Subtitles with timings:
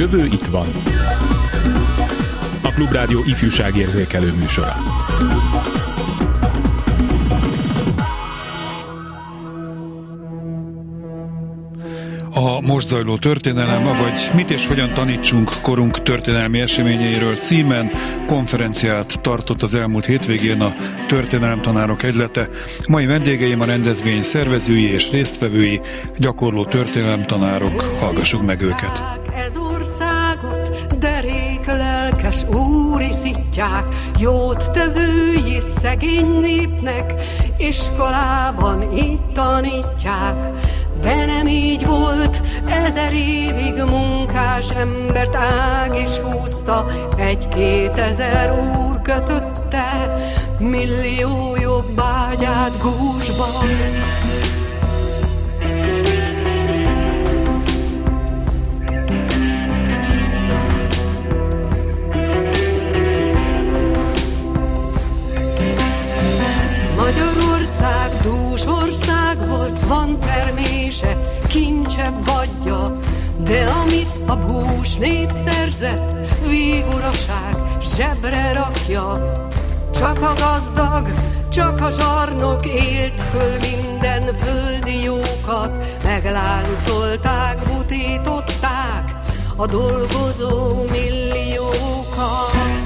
[0.00, 0.66] jövő itt van.
[2.62, 4.74] A Klubrádió ifjúságérzékelő műsora.
[12.34, 17.90] A most zajló történelem, vagy mit és hogyan tanítsunk korunk történelmi eseményeiről címen
[18.26, 20.74] konferenciát tartott az elmúlt hétvégén a
[21.08, 22.48] Történelemtanárok Egylete.
[22.88, 25.80] Mai vendégeim a rendezvény szervezői és résztvevői,
[26.18, 27.80] gyakorló történelemtanárok.
[27.80, 29.02] Hallgassuk meg őket.
[29.36, 29.69] Ez
[32.30, 33.86] lelkes úri szitják,
[34.18, 37.14] jót tevői szegény népnek,
[37.56, 40.58] iskolában itt tanítják
[41.02, 50.18] de nem így volt, ezer évig munkás embert ág is húzta, egy-két ezer úr kötötte,
[50.58, 53.68] millió jobb ágyát gúzsban.
[68.50, 72.98] Dús ország volt, van termése, kincse vagyja,
[73.44, 79.32] de amit a bús nép szerzett, víguraság zsebre rakja.
[79.92, 81.08] Csak a gazdag,
[81.48, 89.14] csak a zsarnok élt föl minden földi jókat, megláncolták, butították
[89.56, 92.79] a dolgozó milliókat.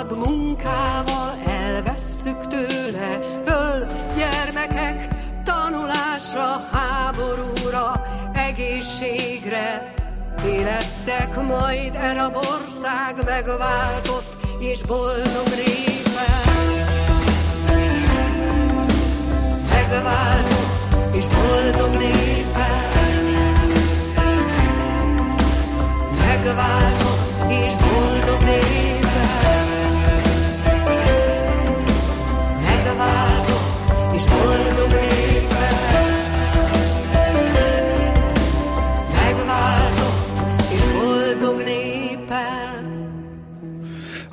[0.00, 5.08] Szabad munkával elvesszük tőle föl gyermekek
[5.44, 9.94] tanulásra, háborúra, egészségre.
[10.46, 16.40] Élesztek majd el a ország megváltott és boldog népen.
[19.70, 22.88] Megváltott és boldog népen.
[26.26, 28.99] Megváltott és boldog népen.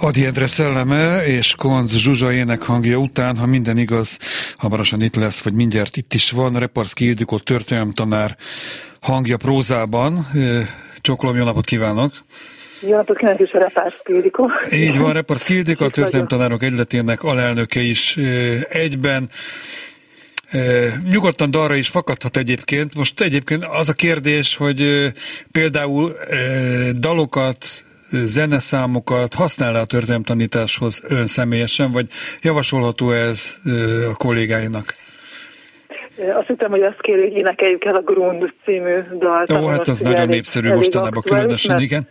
[0.07, 4.19] Adi Endre szelleme és Konc Zsuzsa énekhangja után, ha minden igaz,
[4.57, 7.39] hamarosan itt lesz, vagy mindjárt itt is van, Reparszki Ildikó
[7.93, 8.37] tanár
[9.01, 10.27] hangja prózában.
[11.01, 12.11] Csokolom, jó napot kívánok!
[12.81, 14.51] Jó napot kívánok, és a Reparszki Ildikó.
[14.71, 18.17] Így van, Reparszki Ildikó, a tanárok Egyletének alelnöke is
[18.69, 19.29] egyben.
[21.09, 22.95] Nyugodtan dalra is fakadhat egyébként.
[22.95, 25.11] Most egyébként az a kérdés, hogy
[25.51, 26.15] például
[26.97, 32.07] dalokat, zeneszámokat használ a történelemtanításhoz ön személyesen, vagy
[32.41, 33.55] javasolható ez
[34.09, 34.95] a kollégáinak?
[36.35, 39.51] Azt hittem, hogy azt kéri, hogy énekeljük el a Grund című dalt.
[39.51, 42.07] Ó, hát az nagyon elég, népszerű elég mostanában különösen, igen.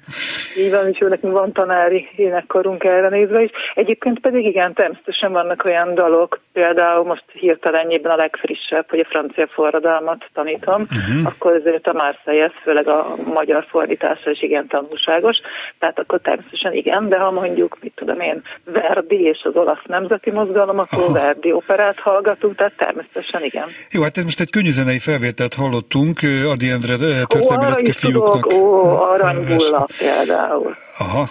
[0.59, 3.51] Így van, és nekünk van tanári énekkorunk erre nézve is.
[3.75, 9.47] Egyébként pedig igen, természetesen vannak olyan dalok, például most hirtelenjében a legfrissebb, hogy a francia
[9.47, 11.27] forradalmat tanítom, uh-huh.
[11.27, 15.37] akkor azért a Marseille, főleg a magyar fordítása is igen tanulságos,
[15.79, 20.31] tehát akkor természetesen igen, de ha mondjuk, mit tudom én, Verdi és az olasz nemzeti
[20.31, 21.13] mozgalom, akkor Aha.
[21.13, 23.69] Verdi operát hallgatunk, tehát természetesen igen.
[23.97, 26.97] Jó, hát most egy könnyűzenei felvételt hallottunk, Adi Endre
[27.27, 28.53] történelmi lecke fiúknak.
[28.53, 30.75] Ó, aranybulla például.
[30.99, 31.29] Aha,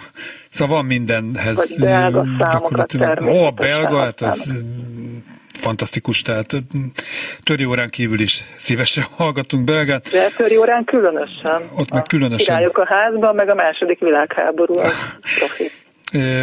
[0.50, 1.56] szóval van mindenhez.
[1.56, 4.54] Vagy belga számokat Ó, a belga, hát az
[5.52, 6.56] fantasztikus, tehát
[7.42, 10.08] töri órán kívül is szívesen hallgatunk belgát.
[10.10, 11.62] De töri órán különösen.
[11.74, 12.46] Ott meg különösen.
[12.46, 14.74] Királyok a házban, meg a második világháború.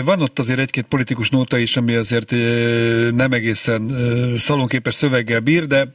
[0.03, 2.31] Van ott azért egy-két politikus nóta is, ami azért
[3.15, 3.91] nem egészen
[4.37, 5.93] szalonképes szöveggel bír, de,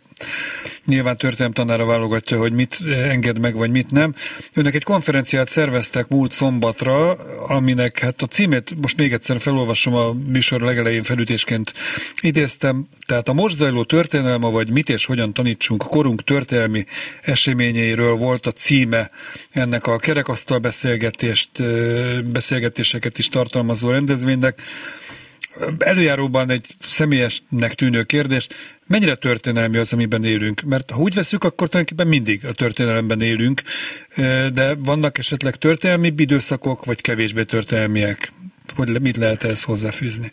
[0.89, 1.17] nyilván
[1.53, 4.15] tanára válogatja, hogy mit enged meg, vagy mit nem.
[4.55, 7.11] Önnek egy konferenciát szerveztek múlt szombatra,
[7.47, 11.75] aminek hát a címét most még egyszer felolvasom a műsor legelején felütésként
[12.21, 16.87] idéztem, tehát a most zajló történelme, vagy mit és hogyan tanítsunk korunk történelmi
[17.23, 19.11] eseményeiről volt a címe
[19.51, 21.51] ennek a kerekasztal beszélgetést,
[22.33, 24.63] beszélgetéseket is tartalmazó rendezvénynek.
[25.79, 28.47] Előjáróban egy személyesnek tűnő kérdés,
[28.87, 30.61] mennyire történelmi az, amiben élünk?
[30.61, 33.63] Mert ha úgy veszük, akkor tulajdonképpen mindig a történelemben élünk,
[34.53, 38.33] de vannak esetleg történelmi időszakok, vagy kevésbé történelmiek?
[38.75, 40.33] Hogy mit lehet ehhez hozzáfűzni?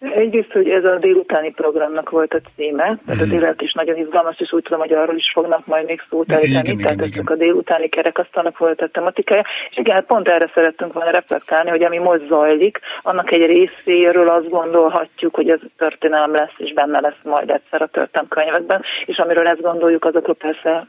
[0.00, 3.30] Egyrészt, hogy ez a délutáni programnak volt a címe, tehát a mhm.
[3.30, 6.76] délelőtt is nagyon izgalmas, és úgy tudom, hogy arról is fognak majd még szót ejteni,
[6.76, 11.10] tehát igen, a délutáni kerekasztalnak volt a tematikája, és igen, hát pont erre szerettünk volna
[11.10, 16.72] reflektálni, hogy ami most zajlik, annak egy részéről azt gondolhatjuk, hogy ez történelem lesz, és
[16.72, 20.86] benne lesz majd egyszer a történelmkönyvekben, és amiről ezt gondoljuk, azokról persze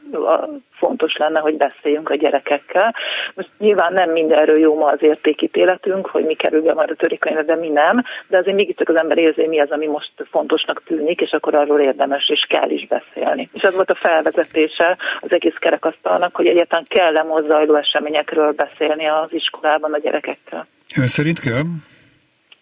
[0.70, 2.94] fontos lenne, hogy beszéljünk a gyerekekkel.
[3.34, 7.42] Most nyilván nem mindenről jó ma az értékítéletünk, hogy mi kerül be majd a törikönyvbe,
[7.42, 11.20] de mi nem, de azért mégiscsak az ember érzi, mi az, ami most fontosnak tűnik,
[11.20, 13.48] és akkor arról érdemes és kell is beszélni.
[13.52, 19.28] És az volt a felvezetése az egész kerekasztalnak, hogy egyáltalán kell-e mozzajló eseményekről beszélni az
[19.32, 20.66] iskolában a gyerekekkel.
[20.96, 21.62] Ön szerint kell?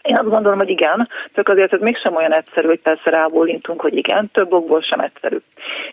[0.03, 3.97] Én azt gondolom, hogy igen, csak azért ez mégsem olyan egyszerű, hogy persze rábólintunk, hogy
[3.97, 5.37] igen, több okból sem egyszerű.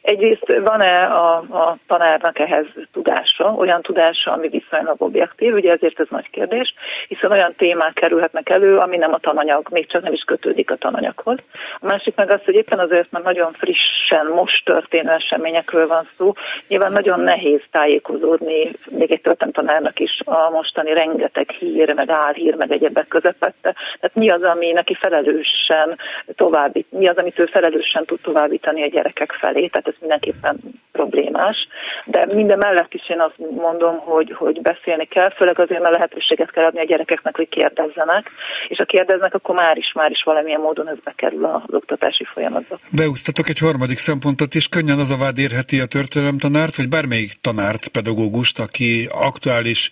[0.01, 6.07] Egyrészt van-e a, a tanárnak ehhez tudása, olyan tudása, ami viszonylag objektív, ugye ezért ez
[6.09, 6.73] nagy kérdés,
[7.07, 10.75] hiszen olyan témák kerülhetnek elő, ami nem a tananyag, még csak nem is kötődik a
[10.75, 11.37] tananyaghoz.
[11.79, 16.33] A másik meg az, hogy éppen azért, mert nagyon frissen, most történő eseményekről van szó,
[16.67, 22.71] nyilván nagyon nehéz tájékozódni, még egy tanárnak is a mostani rengeteg hír, meg álhír, meg
[22.71, 25.97] egyebek közepette, tehát mi az, ami neki felelősen
[26.35, 30.59] továbbít, mi az, amit ő felelősen tud továbbítani a gyerekek felé, tehát ez mindenképpen
[30.91, 31.67] problémás.
[32.05, 36.51] De minden mellett is én azt mondom, hogy, hogy beszélni kell, főleg azért, mert lehetőséget
[36.51, 38.31] kell adni a gyerekeknek, hogy kérdezzenek,
[38.67, 42.79] és ha kérdeznek, akkor már is, már is valamilyen módon ez bekerül az oktatási folyamatba.
[42.91, 47.87] Beúztatok egy harmadik szempontot is, könnyen az a vád érheti a történelemtanárt, vagy bármelyik tanárt,
[47.87, 49.89] pedagógust, aki aktuális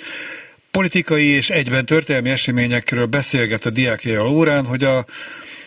[0.76, 5.06] politikai és egyben történelmi eseményekről beszélget a diákjai órán, hogy a,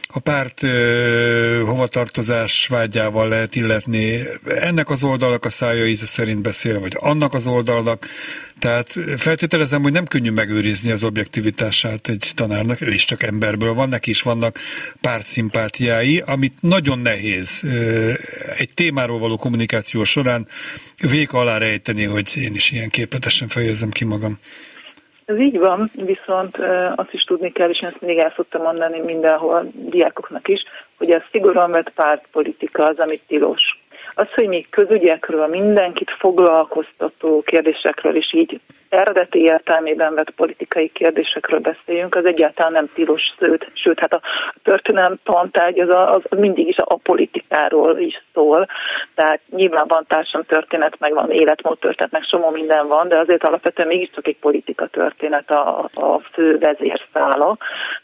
[0.09, 6.81] a párt ö, hovatartozás vágyával lehet illetni ennek az oldalak a szája íze szerint beszél,
[6.81, 8.07] vagy annak az oldalnak.
[8.59, 13.89] Tehát feltételezem, hogy nem könnyű megőrizni az objektivitását egy tanárnak, ő is csak emberből van,
[13.89, 14.59] neki is vannak
[15.01, 17.65] pártszimpátiái, amit nagyon nehéz
[18.57, 20.47] egy témáról való kommunikáció során
[21.01, 24.39] vék alá rejteni, hogy én is ilyen képletesen fejezzem ki magam.
[25.29, 26.57] Ez így van, viszont
[26.97, 30.63] azt is tudni kell, és ezt mindig el szoktam mondani mindenhol diákoknak is,
[30.97, 33.78] hogy a szigorúan vett pártpolitika az, amit tilos.
[34.19, 42.15] Az, hogy mi közügyekről, mindenkit foglalkoztató kérdésekről is így eredeti értelmében vett politikai kérdésekről beszéljünk,
[42.15, 44.21] az egyáltalán nem tilos szőt, sőt, hát a
[44.63, 48.67] történelem tantárgy az, a, az mindig is a politikáról is szól,
[49.15, 53.45] tehát nyilván van társam történet, meg van életmód történet, meg somó minden van, de azért
[53.45, 57.57] alapvetően mégiscsak egy politika történet a, a fő vezérszála,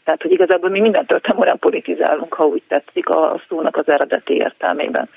[0.03, 4.33] tehát hogy igazából mi minden történelem politizálunk, ha úgy tetszik a, a szónak az eredeti
[4.33, 5.09] értelmében.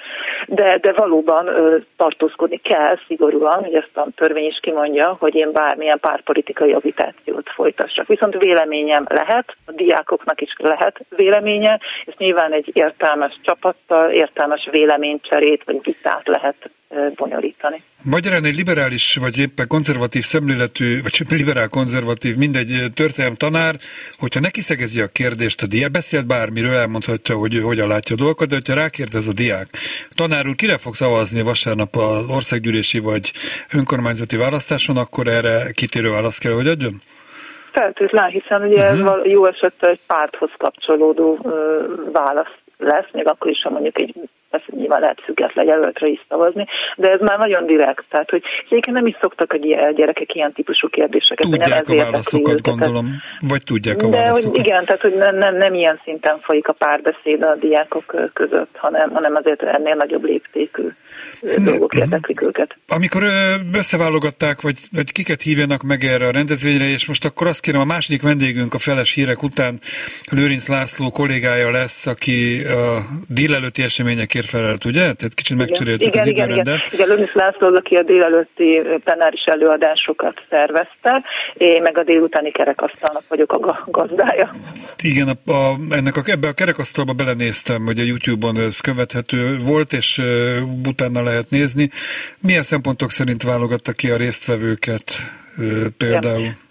[0.46, 5.52] De, de valóban ö, tartózkodni kell szigorúan, hogy ezt a törvény is kimondja, hogy én
[5.52, 8.06] bármilyen párpolitikai agitációt folytassak.
[8.06, 15.64] Viszont véleményem lehet, a diákoknak is lehet véleménye, és nyilván egy értelmes csapattal, értelmes véleménycserét
[15.64, 16.70] vagy vitát lehet
[17.14, 17.82] bonyolítani.
[18.02, 23.74] Magyarán egy liberális, vagy éppen konzervatív szemléletű, vagy liberál-konzervatív, mindegy történelem tanár,
[24.18, 28.48] hogyha neki szegezi a kérdést a diák, beszélt bármiről, elmondhatja, hogy hogyan látja a dolgokat,
[28.48, 29.68] de hogyha rákérdez a diák,
[30.14, 33.32] tanár úr, kire fog szavazni vasárnap az országgyűlési vagy
[33.72, 37.00] önkormányzati választáson, akkor erre kitérő választ kell, hogy adjon?
[37.72, 39.30] Feltétlenül, hiszen ugye uh-huh.
[39.30, 41.52] jó esetben egy párthoz kapcsolódó uh,
[42.12, 44.14] válasz lesz, még akkor is, ha mondjuk egy
[44.50, 48.96] persze nyilván lehet független jelöltre is szavazni, de ez már nagyon direkt, tehát hogy egyébként
[48.96, 49.56] nem is szoktak a
[49.94, 51.50] gyerekek ilyen típusú kérdéseket.
[51.50, 54.56] Tudják nem a válaszokat, őket, gondolom, vagy tudják a de, válaszokat.
[54.56, 58.76] Hogy igen, tehát hogy nem, nem, nem ilyen szinten folyik a párbeszéd a diákok között,
[58.76, 60.88] hanem, hanem azért ennél nagyobb léptékű
[61.64, 62.76] dolgok érdeklik őket.
[62.88, 63.22] Amikor
[63.72, 67.84] összeválogatták, vagy, vagy kiket hívjanak meg erre a rendezvényre, és most akkor azt kérem, a
[67.84, 69.78] második vendégünk a feles hírek után
[70.30, 73.82] Lőrinc László kollégája lesz, aki a délelőtti
[74.38, 75.00] eseményekért felelt, ugye?
[75.00, 76.50] Tehát kicsit megcseréltük igen, az igen.
[76.50, 77.08] Igen, igen.
[77.08, 83.84] Lőnisz László, aki a délelőtti plenáris előadásokat szervezte, én meg a délutáni kerekasztalnak vagyok a
[83.86, 84.50] gazdája.
[85.02, 89.92] Igen, a, a, ennek a, ebbe a kerekasztalba belenéztem, hogy a YouTube-on ez követhető volt,
[89.92, 91.90] és uh, utána lehet nézni.
[92.40, 95.04] Milyen szempontok szerint válogatta ki a résztvevőket
[95.58, 96.40] uh, például?
[96.40, 96.66] Igen.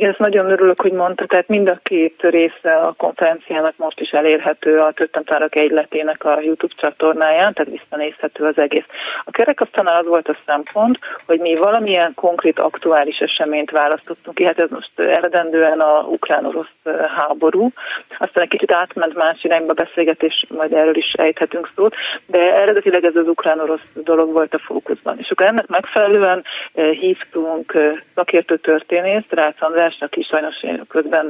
[0.00, 4.10] Igen, ezt nagyon örülök, hogy mondta, tehát mind a két része a konferenciának most is
[4.10, 8.84] elérhető a Töttentárak egyletének a YouTube csatornáján, tehát visszanézhető az egész.
[9.24, 14.60] A kerekasztalnál az volt a szempont, hogy mi valamilyen konkrét aktuális eseményt választottunk ki, hát
[14.60, 16.74] ez most eredendően a ukrán-orosz
[17.16, 17.72] háború,
[18.18, 21.94] aztán egy kicsit átment más irányba beszélgetés, majd erről is ejthetünk szót,
[22.26, 25.18] de eredetileg ez az ukrán-orosz dolog volt a fókuszban.
[25.18, 27.72] És akkor ennek megfelelően hívtunk
[28.14, 31.26] szakértő történészt, Rácz András András, aki sajnos közben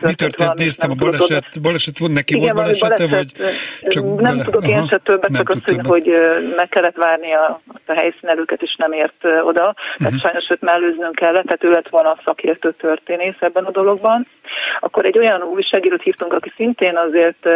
[0.00, 0.54] Mi történt?
[0.54, 4.44] Néztem a baleset, baleset volt neki, Igen, volt balesete, baleset, vagy csak Nem bele...
[4.44, 6.10] tudok Aha, én se többet, csak azt, hogy, hogy
[6.56, 9.60] meg kellett várni a, a helyszínelőket, és nem ért oda.
[9.60, 9.96] Uh-huh.
[9.96, 10.22] Tehát mhm.
[10.22, 14.26] sajnos őt mellőznünk kellett, tehát ő lett volna a szakértő történész ebben a dologban.
[14.80, 17.48] Akkor egy olyan újságírót hívtunk, aki szintén azért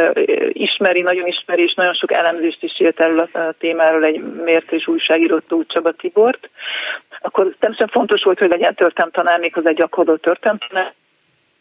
[0.49, 5.45] ismeri, nagyon ismeri, és nagyon sok elemzést is írt erről a témáról egy mértés újságírót,
[5.45, 6.51] Tóth Csaba Tibort.
[7.21, 10.95] Akkor természetesen fontos volt, hogy legyen történelmtanár, méghozzá gyakorló történelmtanár,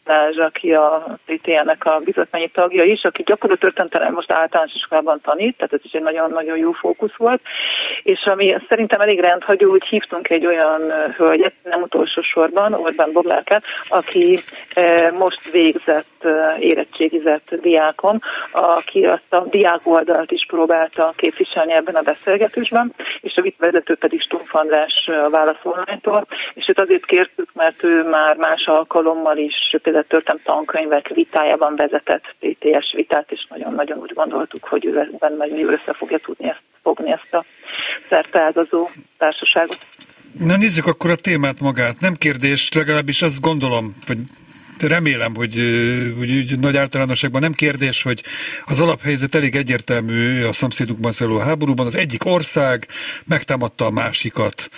[0.04, 5.56] Balázs, aki a CTN-nek a bizottmányi tagja is, aki gyakorló történetelen most általános iskolában tanít,
[5.56, 7.40] tehát ez is egy nagyon-nagyon jó fókusz volt,
[8.04, 13.64] és ami szerintem elég rendhagyó, hogy hívtunk egy olyan hölgyet, nem utolsó sorban, Orbán Boglárkát,
[13.88, 14.40] aki
[15.18, 16.26] most végzett,
[16.58, 23.42] érettségizett diákon, aki azt a diák oldalt is próbálta képviselni ebben a beszélgetésben, és a
[23.42, 29.76] vitvezető pedig Stumpf András válaszolmánytól, és őt azért kértük, mert ő már más alkalommal is
[29.82, 35.58] például történt tankönyvek vitájában vezetett PTS vitát, és nagyon-nagyon úgy gondoltuk, hogy ő ebben majd
[35.58, 37.44] jól össze fogja tudni ezt fogni ezt a
[38.08, 38.88] szerteágazó
[39.18, 39.78] társaságot.
[40.38, 42.00] Na nézzük akkor a témát magát.
[42.00, 44.18] Nem kérdés, legalábbis azt gondolom, vagy
[44.78, 45.54] remélem, hogy,
[46.18, 48.22] hogy, hogy nagy általánosságban nem kérdés, hogy
[48.64, 51.86] az alaphelyzet elég egyértelmű a szomszédunkban szóló háborúban.
[51.86, 52.86] Az egyik ország
[53.24, 54.70] megtámadta a másikat.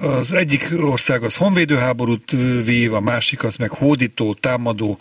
[0.00, 2.30] Az egyik ország az honvédőháborút
[2.64, 4.98] vív, a másik az meg hódító, támadó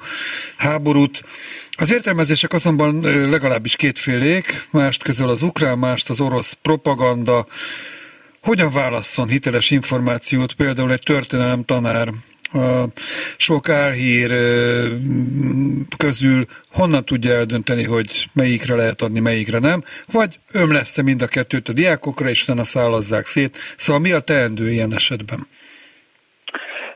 [0.56, 1.24] háborút.
[1.72, 7.46] Az értelmezések azonban legalábbis kétfélék, mást közöl az ukrán, mást az orosz propaganda.
[8.42, 12.14] Hogyan válasszon hiteles információt például egy történelem tanár
[12.52, 12.88] a
[13.38, 14.32] sok álhír
[15.98, 21.28] közül honnan tudja eldönteni, hogy melyikre lehet adni, melyikre nem, vagy öm lesz-e mind a
[21.28, 23.58] kettőt a diákokra, és utána szállazzák szét.
[23.78, 25.48] Szóval mi a teendő ilyen esetben?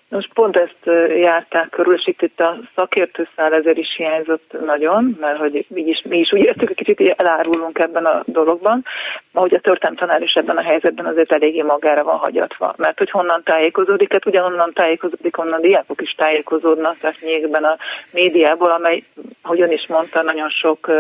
[0.10, 5.38] Most pont ezt járták körül, és itt, itt a szakértőszál ezért is hiányzott nagyon, mert
[5.38, 8.86] hogy mi is, mi is úgy értük, hogy kicsit így elárulunk ebben a dologban,
[9.34, 12.74] ahogy a tanár is ebben a helyzetben azért eléggé magára van hagyatva.
[12.78, 17.78] Mert hogy honnan tájékozódik, hát ugyanonnan tájékozódik, onnan diákok is tájékozódnak, tehát nyíkben a
[18.12, 19.04] médiából, amely,
[19.42, 20.92] ahogy ön is mondta, nagyon sok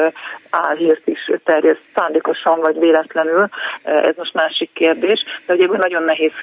[0.50, 3.48] álhírt is terjeszt szándékosan vagy véletlenül,
[3.84, 6.34] ez most másik kérdés, de ugye nagyon nehéz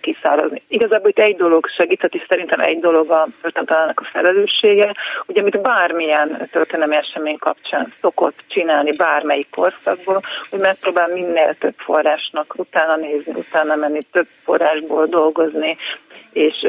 [0.00, 0.62] kiszárazni.
[0.68, 4.94] Igazából itt egy dolog segít, és szerintem egy dolog a történetelenek a felelőssége,
[5.26, 12.54] ugye amit bármilyen történelmi esemény kapcsán szokott csinálni bármelyik korszakból, hogy megpróbál minél több forrásnak
[12.56, 15.76] utána nézni, utána menni, több forrásból dolgozni,
[16.32, 16.66] és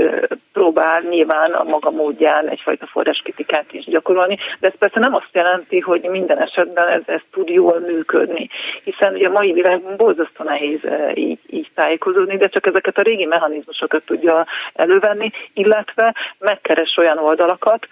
[0.53, 5.79] próbál nyilván a maga módján egyfajta forráskritikát is gyakorolni, de ez persze nem azt jelenti,
[5.79, 8.49] hogy minden esetben ez, ez tud jól működni,
[8.83, 10.79] hiszen ugye a mai világban borzasztó nehéz
[11.13, 17.87] így, így tájékozódni, de csak ezeket a régi mechanizmusokat tudja elővenni, illetve megkeres olyan oldalakat,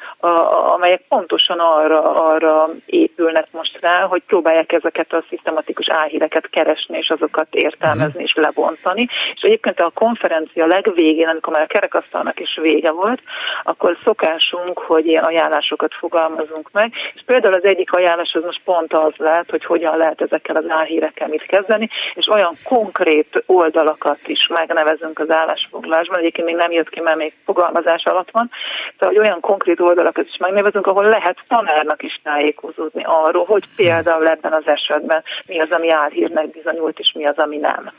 [0.75, 7.09] amelyek pontosan arra, arra épülnek most rá, hogy próbálják ezeket a szisztematikus álhíreket keresni, és
[7.09, 9.07] azokat értelmezni és lebontani.
[9.35, 13.21] És egyébként a konferencia legvégén, amikor már a kerekasztalnak is vége volt,
[13.63, 18.93] akkor szokásunk, hogy ilyen ajánlásokat fogalmazunk meg, és például az egyik ajánlás az most pont
[18.93, 24.47] az lehet, hogy hogyan lehet ezekkel az álhírekkel mit kezdeni, és olyan konkrét oldalakat is
[24.47, 28.49] megnevezünk az állásfoglalásban, egyébként még nem jött ki, mert még fogalmazás alatt van,
[28.97, 34.27] tehát hogy olyan konkrét oldalakat is megnevezünk, ahol lehet tanárnak is tájékozódni arról, hogy például
[34.27, 37.91] ebben az esetben mi az, ami álhírnek bizonyult, és mi az, ami nem.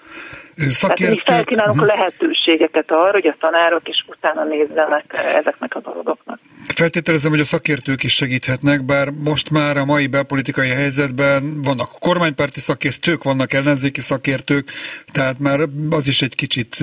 [0.56, 1.22] Szakértők...
[1.22, 1.96] Tehát mi felkínálunk uh-huh.
[1.96, 6.38] lehetőségeket arra, hogy a tanárok is utána nézzenek ezeknek a dolgoknak.
[6.74, 12.60] Feltételezem, hogy a szakértők is segíthetnek, bár most már a mai belpolitikai helyzetben vannak kormánypárti
[12.60, 14.70] szakértők, vannak ellenzéki szakértők,
[15.12, 15.60] tehát már
[15.90, 16.76] az is egy kicsit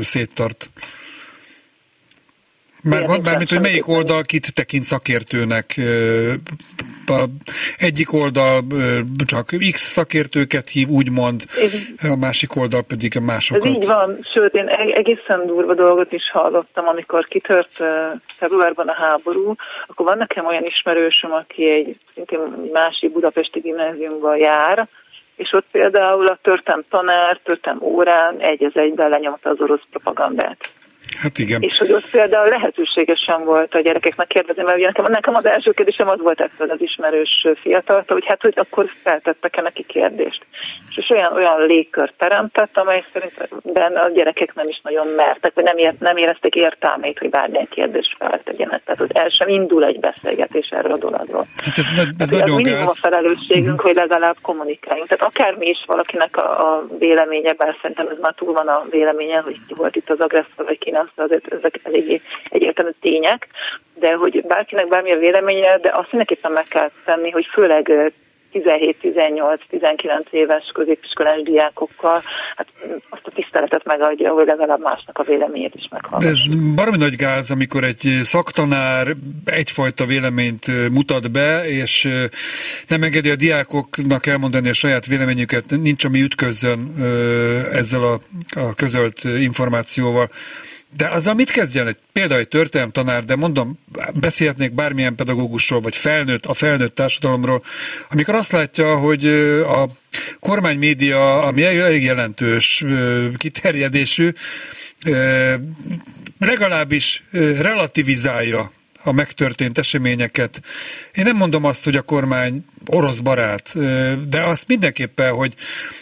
[0.00, 0.70] széttart.
[2.84, 5.80] Már van, mármint, hogy melyik oldal kit tekint szakértőnek.
[7.06, 7.24] A
[7.78, 8.64] egyik oldal
[9.26, 11.42] csak X szakértőket hív, úgymond,
[12.02, 13.64] a másik oldal pedig másokat.
[13.64, 17.84] Ez így van, sőt, én e- egészen durva dolgot is hallottam, amikor kitört
[18.26, 19.54] februárban a háború,
[19.86, 24.88] akkor van nekem olyan ismerősöm, aki egy szintén másik budapesti gimnáziumban jár,
[25.36, 30.72] és ott például a törtem tanár, törtem órán egy az egyben lenyomta az orosz propagandát.
[31.20, 31.62] Hát igen.
[31.62, 35.70] És hogy ott például lehetőségesen volt a gyerekeknek kérdezni, mert ugye nekem, nekem az első
[35.70, 40.46] kérdésem az volt ettől az ismerős fiataltól, hogy hát, hogy akkor feltettek-e neki kérdést.
[40.96, 43.48] És olyan, olyan légkör teremtett, amely szerintem
[43.94, 48.16] a gyerekek nem is nagyon mertek, vagy nem, ért, nem érezték értelmét, hogy bármilyen kérdést
[48.18, 48.82] feltegyenek.
[48.84, 51.46] Tehát, hogy el sem indul egy beszélgetés erről a dologról.
[51.64, 51.86] Hát ez,
[52.18, 52.88] ez hát, nagyon minimum gáz.
[52.88, 53.82] a felelősségünk, uh-huh.
[53.82, 55.08] hogy legalább kommunikáljunk.
[55.08, 59.40] Tehát akármi is valakinek a, a véleménye, bár szerintem ez már túl van a véleménye,
[59.40, 63.48] hogy ki volt itt az agresszor, vagy ki nem, azért ezek eléggé egyértelmű tények,
[63.94, 68.12] de hogy bárkinek bármilyen véleménye, de azt mindenképpen meg kell tenni, hogy főleg
[68.54, 72.22] 17-18-19 éves középiskolás diákokkal,
[72.56, 72.66] hát
[73.10, 76.28] azt a tiszteletet megadja, hogy legalább másnak a véleményét is meghallgatja.
[76.28, 79.06] Ez baromi nagy gáz, amikor egy szaktanár
[79.44, 82.08] egyfajta véleményt mutat be, és
[82.88, 86.94] nem engedi a diákoknak elmondani a saját véleményüket, nincs ami ütközzön
[87.72, 88.18] ezzel a,
[88.60, 90.28] a közölt információval.
[90.96, 91.86] De azzal mit kezdjen?
[91.86, 93.78] Egy, például egy történelem tanár, de mondom,
[94.14, 97.62] beszélhetnék bármilyen pedagógusról, vagy felnőtt, a felnőtt társadalomról,
[98.10, 99.26] amikor azt látja, hogy
[99.62, 99.88] a
[100.40, 102.84] kormánymédia, ami elég jelentős
[103.36, 104.32] kiterjedésű,
[106.38, 107.22] legalábbis
[107.58, 108.72] relativizálja
[109.04, 110.60] a megtörtént eseményeket.
[111.14, 113.74] Én nem mondom azt, hogy a kormány orosz barát,
[114.28, 115.54] de azt mindenképpen, hogy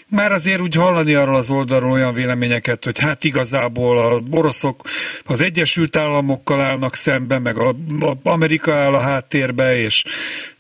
[0.09, 4.88] már azért úgy hallani arról az oldalról olyan véleményeket, hogy hát igazából a oroszok
[5.25, 7.68] az Egyesült Államokkal állnak szemben, meg a,
[8.00, 10.04] a Amerika áll a háttérbe, és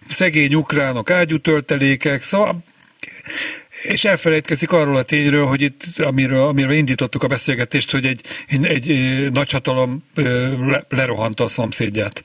[0.08, 2.56] szegény ukránok ágyútöltelékek, szóval
[3.82, 8.66] és elfelejtkezik arról a tényről, hogy itt, amiről, amiről indítottuk a beszélgetést, hogy egy, egy,
[8.66, 10.04] egy nagyhatalom
[10.88, 12.22] lerohanta a szomszédját.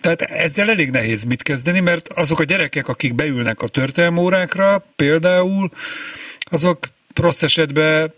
[0.00, 5.70] Tehát ezzel elég nehéz mit kezdeni, mert azok a gyerekek, akik beülnek a történelmórákra, például,
[6.38, 6.78] azok
[7.14, 8.12] rossz esetben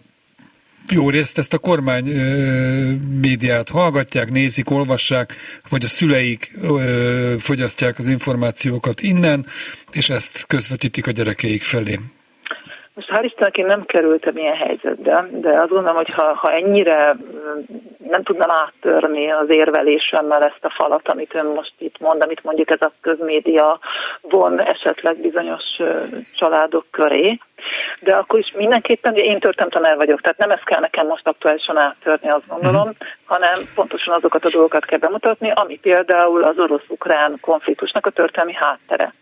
[0.90, 5.34] jó részt ezt a kormány ö, médiát hallgatják, nézik, olvassák,
[5.68, 9.46] vagy a szüleik ö, fogyasztják az információkat innen,
[9.92, 12.00] és ezt közvetítik a gyerekeik felé.
[12.94, 17.14] Most hál' Istennek én nem kerültem ilyen helyzetbe, de azt gondolom, hogy ha, ha ennyire
[17.14, 17.60] mm,
[17.98, 22.70] nem tudnám áttörni az érvelésemmel ezt a falat, amit ön most itt mond, amit mondjuk
[22.70, 23.78] ez a közmédia
[24.20, 25.62] von esetleg bizonyos
[26.36, 27.38] családok köré,
[28.00, 31.76] de akkor is mindenképpen, én törtem tanár vagyok, tehát nem ezt kell nekem most aktuálisan
[31.76, 33.08] áttörni, azt gondolom, uh-huh.
[33.24, 39.14] hanem pontosan azokat a dolgokat kell bemutatni, ami például az orosz-ukrán konfliktusnak a történelmi háttere.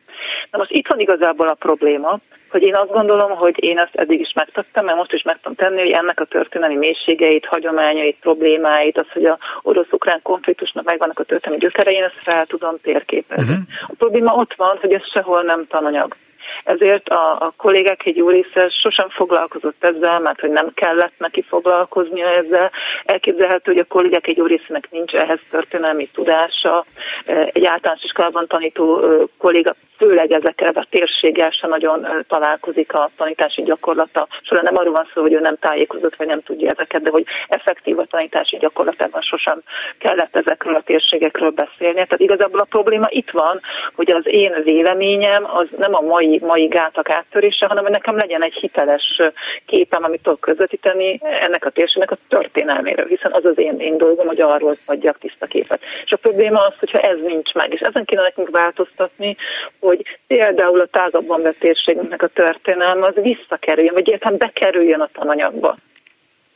[0.52, 2.18] Na most itt van igazából a probléma,
[2.50, 5.56] hogy én azt gondolom, hogy én ezt eddig is megtettem, mert most is meg tudom
[5.56, 11.24] tenni, hogy ennek a történelmi mélységeit, hagyományait, problémáit, az, hogy a orosz-ukrán konfliktusnak megvannak a
[11.24, 13.52] történelmi gyökerei, én ezt fel tudom térképezni.
[13.52, 13.66] Uh-huh.
[13.86, 16.16] A probléma ott van, hogy ez sehol nem tananyag
[16.64, 21.42] ezért a, a kollégák egy jó része sosem foglalkozott ezzel, mert hogy nem kellett neki
[21.42, 22.70] foglalkoznia ezzel.
[23.04, 26.84] Elképzelhető, hogy a kollégák egy jó részének nincs ehhez történelmi tudása.
[27.26, 29.00] Egy általános iskolában tanító
[29.38, 34.28] kolléga főleg ezekkel a térséggel sem nagyon találkozik a tanítási gyakorlata.
[34.42, 37.24] Során nem arról van szó, hogy ő nem tájékozott, vagy nem tudja ezeket, de hogy
[37.48, 39.60] effektív a tanítási gyakorlatában sosem
[39.98, 41.94] kellett ezekről a térségekről beszélni.
[41.94, 43.60] Tehát igazából a probléma itt van,
[43.94, 48.42] hogy az én véleményem az nem a mai, mai gátak áttörése, hanem hogy nekem legyen
[48.42, 49.20] egy hiteles
[49.66, 54.26] képem, amit tudok közvetíteni ennek a térségnek a történelméről, hiszen az az én, én dolgom,
[54.26, 55.80] hogy arról adjak tiszta képet.
[56.04, 59.36] És a probléma az, hogyha ez nincs meg, és ezen kéne nekünk változtatni,
[59.80, 65.76] hogy például a tágabban vett térségünknek a történelme az visszakerüljön, vagy értem bekerüljön a tananyagba.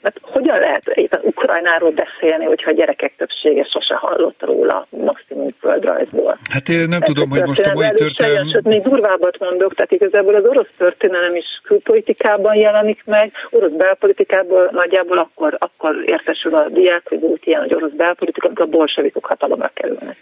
[0.03, 6.39] Mert hogyan lehet éppen Ukrajnáról beszélni, hogyha a gyerekek többsége sose hallott róla, maximum földrajzból?
[6.51, 8.49] Hát én nem tudom, hogy most a mai történelem...
[8.53, 14.69] Sőt, még durvábbat mondok, tehát igazából az orosz történelem is külpolitikában jelenik meg, orosz belpolitikában
[14.71, 19.27] nagyjából akkor, akkor értesül a diák, hogy volt ilyen, hogy orosz belpolitika, amikor a bolsevikok
[19.27, 20.17] hatalomra kerülnek.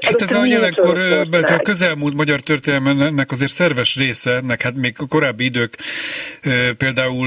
[0.00, 0.98] Hát ez a jelenkor,
[1.42, 5.74] a közelmúlt magyar történelmének azért szerves része, meg hát még a korábbi idők
[6.78, 7.26] például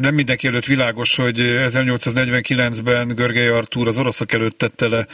[0.00, 5.06] nem mindenki előtt világos, hogy 1849-ben Görgely Artúr az oroszok előtt tette le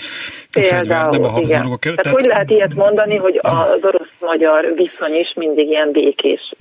[0.53, 1.99] a fegyvert, nem a Habsburgok előtt.
[1.99, 6.53] Tehát, hogy lehet ilyet mondani, hogy az orosz-magyar viszony is mindig ilyen békés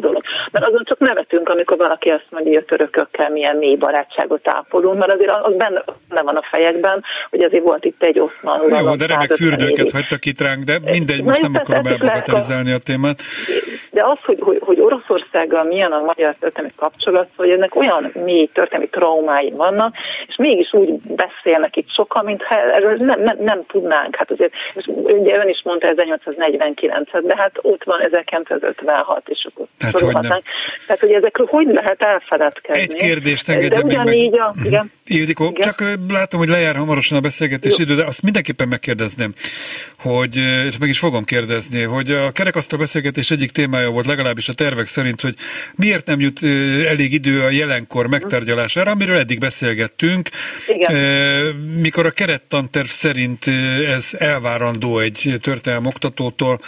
[0.00, 0.22] dolog.
[0.52, 4.98] Mert azon csak nevetünk, amikor valaki azt mondja, hogy a törökökkel milyen mély barátságot ápolunk,
[4.98, 8.60] mert azért az benne van a fejekben, hogy azért volt itt egy oszman
[8.90, 13.22] Jó, de remek fürdőket hagytak itt ránk, de mindegy, most nem akarom elbagatelizálni a témát.
[13.90, 18.50] De az, hogy, hogy, hogy Oroszországgal milyen a magyar történelmi kapcsolat, hogy ennek olyan mély
[18.54, 19.94] történelmi traumái vannak,
[20.26, 24.16] és mégis úgy beszélnek itt sokan, mintha erről nem, nem, nem tudnánk.
[24.16, 29.66] Hát azért, és ugye ön is mondta 1849-et, de hát ott van 1956, és akkor
[29.78, 30.42] hát sorolhatnánk.
[30.86, 32.82] Tehát, hogy ezekről hogy lehet elfeledkezni?
[32.82, 34.40] Egy kérdést engedjen még meg.
[34.40, 34.92] A, igen.
[35.10, 35.60] Ildikó, igen.
[35.60, 37.84] csak látom, hogy lejár hamarosan a beszélgetés Jó.
[37.84, 39.34] idő, de azt mindenképpen megkérdezném,
[39.98, 44.52] hogy, és meg is fogom kérdezni, hogy a kerekasztal beszélgetés egyik témája volt legalábbis a
[44.52, 45.34] tervek szerint, hogy
[45.74, 46.42] miért nem jut
[46.86, 50.28] elég idő a jelenkor megtárgyalására, amiről eddig beszélgettünk.
[50.66, 51.54] Igen.
[51.56, 53.46] Mikor a kerettanterv szerint
[53.88, 56.60] ez elvárandó egy történelmi oktatótól,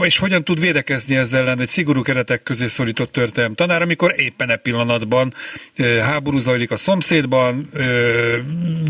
[0.00, 4.50] és hogyan tud védekezni ezzel ellen egy szigorú keretek közé szorított történelmi tanár, amikor éppen
[4.50, 5.34] e pillanatban
[6.00, 7.47] háború zajlik a szomszédban,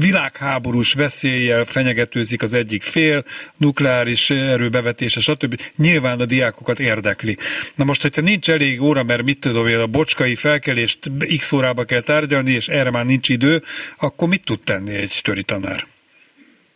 [0.01, 3.23] világháborús veszéllyel fenyegetőzik az egyik fél,
[3.57, 5.61] nukleáris erőbevetése, stb.
[5.77, 7.37] Nyilván a diákokat érdekli.
[7.75, 10.99] Na most, hogyha nincs elég óra, mert mit tudom én, a bocskai felkelést
[11.39, 13.63] x órába kell tárgyalni, és erre már nincs idő,
[13.99, 15.87] akkor mit tud tenni egy töri tanár?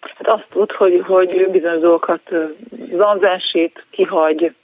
[0.01, 2.23] Hát azt tud, hogy, hogy bizonyos dolgokat
[2.93, 4.55] zanzásít, kihagy,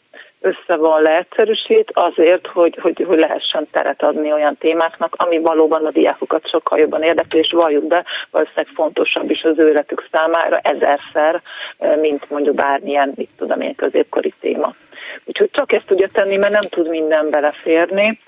[0.41, 5.91] össze van leegyszerűsít azért, hogy, hogy, hogy lehessen teret adni olyan témáknak, ami valóban a
[5.91, 11.43] diákokat sokkal jobban érdekli, és valljuk be, valószínűleg fontosabb is az őletük számára ezerszer,
[12.01, 14.75] mint mondjuk bármilyen, mit tudom én, középkori téma.
[15.25, 18.21] Úgyhogy csak ezt tudja tenni, mert nem tud minden beleférni,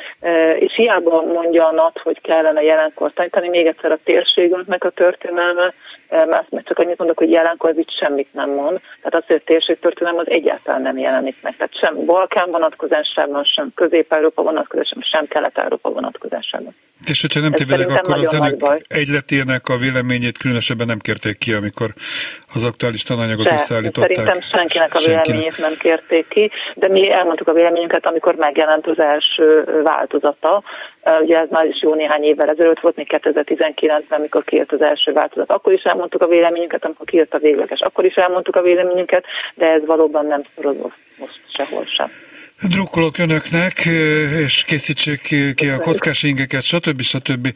[0.59, 5.75] és hiába mondja a NAT, hogy kellene jelenkor tanítani, még egyszer a térségünknek a történelme,
[6.11, 8.81] mert csak annyit mondok, hogy jelenkor itt semmit nem mond.
[9.03, 11.57] Tehát az, hogy a térségtörténelem az egyáltalán nem jelenik meg.
[11.57, 16.75] Tehát sem Balkán vonatkozásában, sem Közép-Európa vonatkozásában, sem Kelet-Európa vonatkozásában.
[17.08, 21.90] És hogyha nem tévedek, akkor az önök egyletének a véleményét különösebben nem kérték ki, amikor
[22.54, 24.14] az aktuális tananyagot de, összeállították.
[24.14, 28.98] Szerintem senkinek a véleményét nem kérték ki, de mi elmondtuk a véleményünket, amikor megjelent az
[28.98, 30.62] első változata.
[31.20, 35.12] Ugye ez már is jó néhány évvel ezelőtt volt, még 2019-ben, amikor kijött az első
[35.12, 35.50] változat.
[35.50, 37.80] Akkor is elmondtuk a véleményünket, amikor kijött a végleges.
[37.80, 42.10] Akkor is elmondtuk a véleményünket, de ez valóban nem szorozó most sehol sem.
[42.68, 43.87] Drukkolok önöknek,
[44.37, 45.20] és készítsék
[45.55, 47.01] ki a kockás ingeket, stb.
[47.01, 47.55] stb.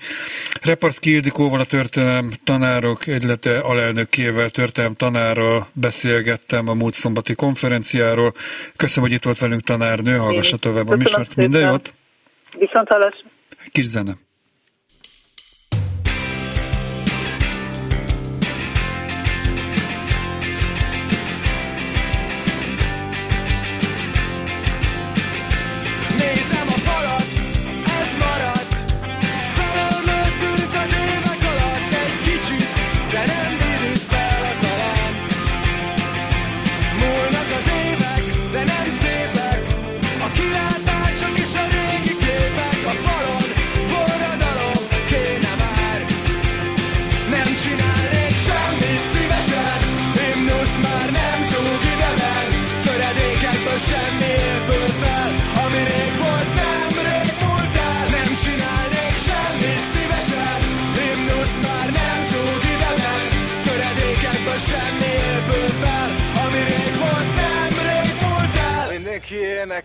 [0.63, 8.35] Reparszki Ildikóval a történelem tanárok egylete alelnökével, történelem tanárral beszélgettem a múlt szombati konferenciáról.
[8.77, 11.37] Köszönöm, hogy itt volt velünk tanárnő, hallgassa tovább a műsort.
[11.37, 11.95] Minden jót!
[12.59, 13.25] Viszont hallás!
[13.73, 14.13] Kis zene.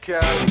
[0.09, 0.48] podcast.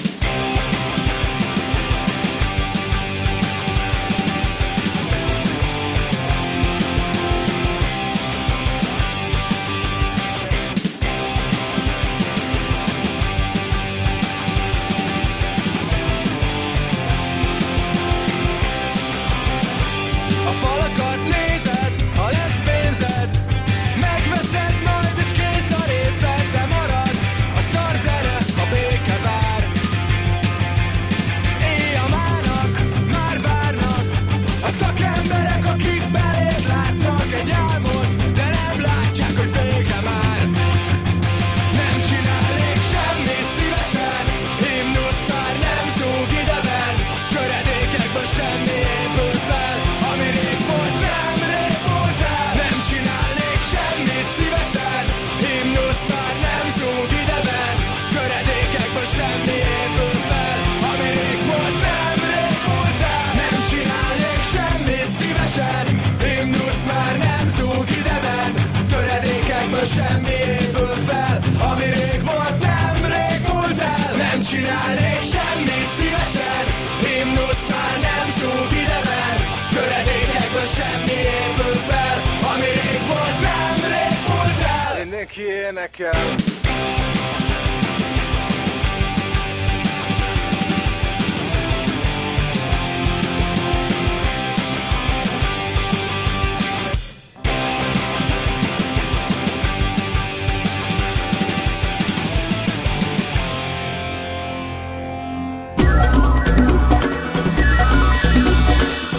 [85.68, 86.10] Énekel.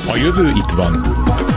[0.07, 1.48] A jövő itt van.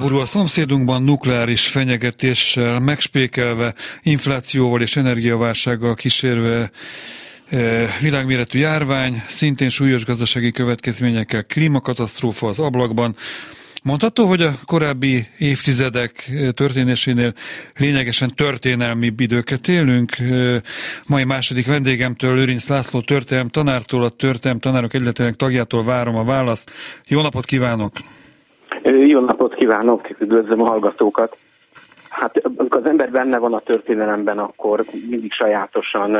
[0.00, 6.70] Háború a szomszédunkban nukleáris fenyegetéssel, megspékelve, inflációval és energiaválsággal kísérve
[7.48, 13.16] eh, világméretű járvány, szintén súlyos gazdasági következményekkel, klímakatasztrófa az ablakban,
[13.82, 17.34] Mondható, hogy a korábbi évtizedek történésénél
[17.76, 20.16] lényegesen történelmi időket élünk.
[21.06, 26.72] Mai második vendégemtől, Lőrinc László történelm tanártól, a történelm tanárok egyletének tagjától várom a választ.
[27.08, 27.92] Jó napot kívánok!
[29.06, 31.38] Jó napot kívánok, üdvözlöm a hallgatókat!
[32.08, 36.16] Hát amikor az ember benne van a történelemben, akkor mindig sajátosan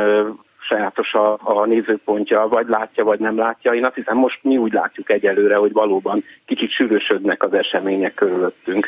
[0.67, 3.71] sajátos a, a nézőpontja, vagy látja, vagy nem látja.
[3.71, 8.87] Én azt hiszem, most mi úgy látjuk egyelőre, hogy valóban kicsit sűrűsödnek az események körülöttünk.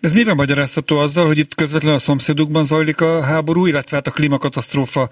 [0.00, 4.10] Ez mivel magyarázható azzal, hogy itt közvetlenül a szomszédukban zajlik a háború, illetve hát a
[4.10, 5.08] klímakatasztrófa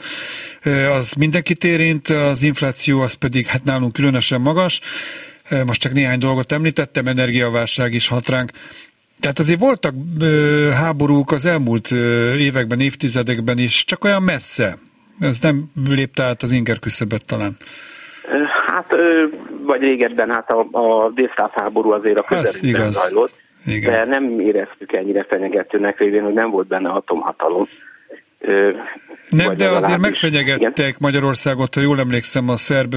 [0.98, 4.80] az mindenkit érint, az infláció az pedig hát nálunk különösen magas.
[5.66, 8.50] Most csak néhány dolgot említettem, energiaválság is hat ránk.
[9.20, 9.94] Tehát azért voltak
[10.72, 11.90] háborúk az elmúlt
[12.37, 14.78] években, évtizedekben is, csak olyan messze.
[15.20, 17.56] Ez nem lépte át az inger küszöbet talán.
[18.66, 18.94] Hát,
[19.62, 23.92] vagy régebben, hát a, a délszláv háború azért a közelünkben zajlott, Igen.
[23.92, 27.68] de nem éreztük ennyire fenyegetőnek, révén, hogy nem volt benne atomhatalom.
[29.29, 30.94] Nem, de azért megfenyegettek igen.
[30.98, 32.94] Magyarországot, ha jól emlékszem, a szerb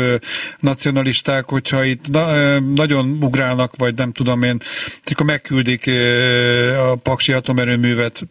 [0.60, 4.58] nacionalisták, hogyha itt na, nagyon ugrálnak, vagy nem tudom én,
[5.12, 5.88] akkor megküldik
[6.78, 8.22] a Paksi atomerőművet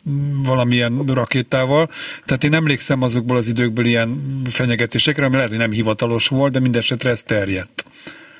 [0.44, 1.88] valamilyen rakétával.
[2.24, 6.60] Tehát én emlékszem azokból az időkből ilyen fenyegetésekre, ami lehet, hogy nem hivatalos volt, de
[6.60, 7.84] minden esetre ez terjedt.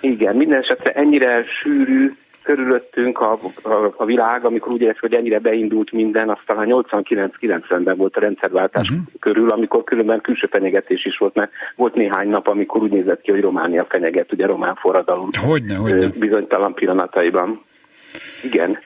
[0.00, 2.12] Igen, minden esetre ennyire sűrű,
[2.54, 7.96] körülöttünk a, a, a világ, amikor úgy érzik, hogy ennyire beindult minden, aztán a 89-90-ben
[7.96, 9.06] volt a rendszerváltás uh-huh.
[9.18, 13.30] körül, amikor különben külső fenyegetés is volt, mert volt néhány nap, amikor úgy nézett ki,
[13.30, 16.08] hogy Románia fenyeget, ugye román forradalom hogyne, hogyne.
[16.18, 17.64] bizonytalan pillanataiban.
[18.42, 18.78] Igen.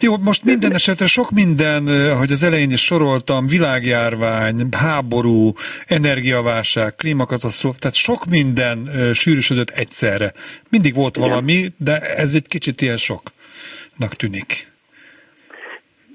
[0.00, 5.52] Jó, most minden esetre sok minden, hogy az elején is soroltam, világjárvány, háború,
[5.86, 10.32] energiaválság, klímakatasztrófa, tehát sok minden sűrűsödött egyszerre.
[10.70, 11.28] Mindig volt Igen.
[11.28, 14.72] valami, de ez egy kicsit ilyen soknak tűnik.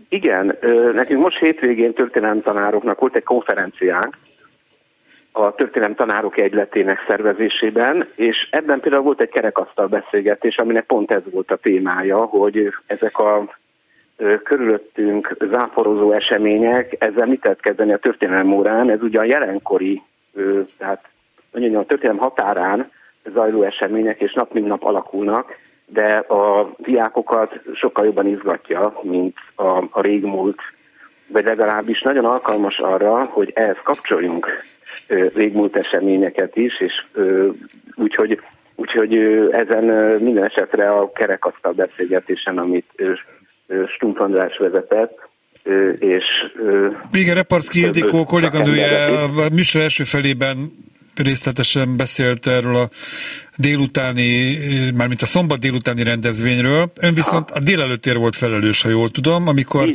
[0.09, 0.57] Igen,
[0.93, 1.93] nekünk most hétvégén
[2.43, 4.17] tanároknak volt egy konferenciánk,
[5.31, 11.21] a történelem tanárok egyletének szervezésében, és ebben például volt egy kerekasztal beszélgetés, aminek pont ez
[11.31, 13.59] volt a témája, hogy ezek a
[14.43, 18.89] körülöttünk záporozó események, ezzel mit lehet kezdeni a történelem órán?
[18.89, 20.01] Ez ugyan jelenkori,
[20.77, 21.03] tehát
[21.51, 22.91] mondjuk a történelem határán
[23.33, 29.83] zajló események, és nap mint nap alakulnak, de a diákokat sokkal jobban izgatja, mint a,
[29.91, 30.59] a régmúlt,
[31.27, 34.47] vagy legalábbis nagyon alkalmas arra, hogy ehhez kapcsoljunk
[35.33, 37.05] régmúlt eseményeket is, és
[37.95, 38.41] úgyhogy
[38.75, 39.15] Úgyhogy
[39.51, 39.83] ezen
[40.21, 42.85] minden esetre a kerekasztal beszélgetésen, amit
[43.95, 45.29] Stumpf András vezetett,
[45.99, 46.23] és...
[47.11, 50.71] Igen, Reparszki Ildikó kolléganője a műsor első felében
[51.15, 52.89] részletesen beszélt erről a
[53.55, 54.57] délutáni,
[54.95, 56.91] mármint a szombat délutáni rendezvényről.
[57.01, 57.55] Ön viszont ha.
[57.55, 59.89] a délelőttér volt felelős, ha jól tudom, amikor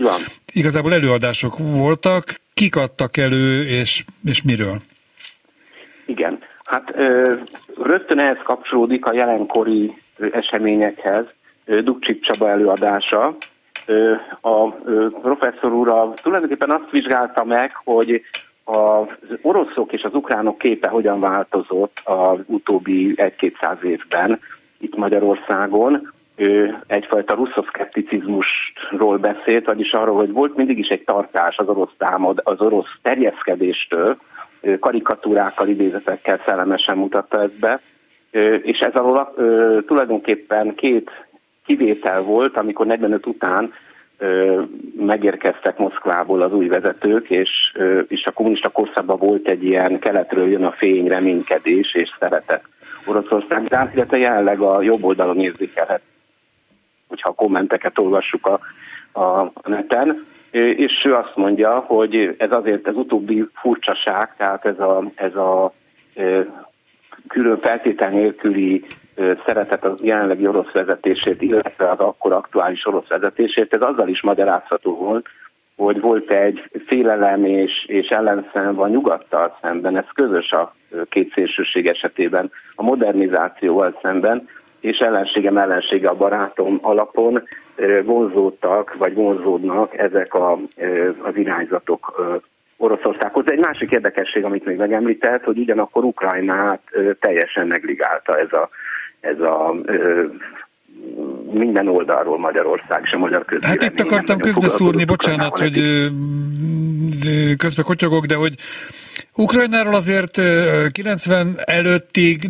[0.53, 2.25] igazából előadások voltak.
[2.55, 4.81] Kik adtak elő, és, és miről?
[6.07, 6.95] Igen, hát
[7.83, 9.93] rögtön ehhez kapcsolódik a jelenkori
[10.33, 11.25] eseményekhez
[11.65, 13.37] Dukcsik Csaba előadása,
[14.41, 14.69] a
[15.23, 18.23] professzor úr tulajdonképpen azt vizsgálta meg, hogy
[18.65, 19.07] az
[19.43, 24.39] oroszok és az ukránok képe hogyan változott az utóbbi egy-kétszáz évben
[24.79, 26.13] itt Magyarországon.
[26.37, 32.41] Ő egyfajta ruszoszkepticizmusról beszélt, vagyis arról, hogy volt mindig is egy tartás az orosz támad,
[32.45, 34.17] az orosz terjeszkedéstől,
[34.81, 37.81] karikatúrákkal, idézetekkel szellemesen mutatta ezt be,
[38.63, 39.35] és ez alól
[39.87, 41.11] tulajdonképpen két
[41.67, 43.73] kivétel volt, amikor 45 után
[44.19, 44.63] ö,
[44.97, 50.49] megérkeztek Moszkvából az új vezetők, és, ö, és a kommunista korszakban volt egy ilyen keletről
[50.49, 52.63] jön a fény, reménykedés és szeretet
[53.07, 56.03] Oroszország iránt, illetve jelenleg a jobb oldalon érzékelhet,
[57.09, 58.59] hogyha a kommenteket olvassuk a,
[59.21, 60.27] a neten,
[60.77, 65.73] és ő azt mondja, hogy ez azért ez utóbbi furcsaság, tehát ez a, ez a
[67.29, 68.85] külön feltétel nélküli
[69.47, 74.97] szeretet a jelenlegi orosz vezetését, illetve az akkor aktuális orosz vezetését, ez azzal is magyarázható
[74.97, 75.27] volt,
[75.77, 80.75] hogy volt egy félelem és, és ellenszem a nyugattal szemben, ez közös a
[81.09, 84.49] két szélsőség esetében, a modernizációval szemben,
[84.81, 87.43] és ellenségem ellensége a barátom alapon
[88.05, 90.53] vonzódtak, vagy vonzódnak ezek a,
[91.23, 92.15] az irányzatok
[92.77, 93.51] Oroszországhoz.
[93.51, 96.83] Egy másik érdekesség, amit még megemlített, hogy ugyanakkor Ukrajnát
[97.21, 98.69] teljesen negligálta ez a,
[99.33, 99.75] ez a
[101.53, 103.81] minden oldalról Magyarország és a magyar közvélemény.
[103.81, 105.83] Hát itt akartam közbeszúrni, bocsánat, hogy
[107.57, 108.55] közbe kotyogok, de hogy
[109.35, 110.41] Ukrajnáról azért
[110.93, 112.49] 90 előttig,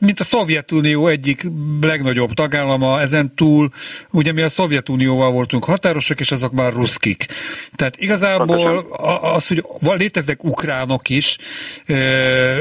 [0.00, 1.46] mint a Szovjetunió egyik
[1.80, 3.68] legnagyobb tagállama, ezen túl,
[4.10, 7.26] ugye mi a Szovjetunióval voltunk határosak, és azok már ruszkik.
[7.74, 8.86] Tehát igazából
[9.22, 11.38] az, hogy léteznek ukránok is,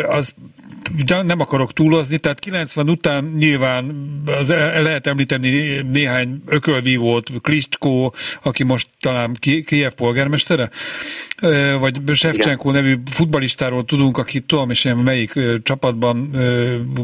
[0.07, 0.33] az
[1.07, 8.11] nem akarok túlozni, tehát 90 után nyilván az, lehet említeni néhány ökölvívót, Klitschko,
[8.43, 10.69] aki most talán Kiev polgármestere,
[11.79, 16.17] vagy Shevchenko nevű futbalistáról tudunk, aki tudom is melyik csapatban,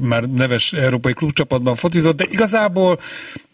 [0.01, 2.99] már neves európai klubcsapatban focizott, de igazából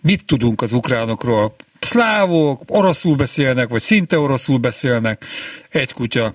[0.02, 1.52] mit tudunk az ukránokról?
[1.80, 5.26] Szlávok, oroszul beszélnek, vagy szinte oroszul beszélnek,
[5.70, 6.34] egy kutya.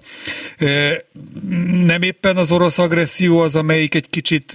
[1.85, 4.53] Nem éppen az orosz agresszió az, amelyik egy kicsit,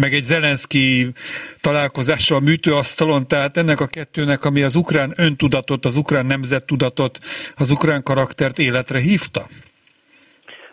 [0.00, 1.06] meg egy Zelenszky
[1.60, 7.18] találkozással műtőasztalon, tehát ennek a kettőnek, ami az ukrán öntudatot, az ukrán nemzettudatot,
[7.56, 9.46] az ukrán karaktert életre hívta?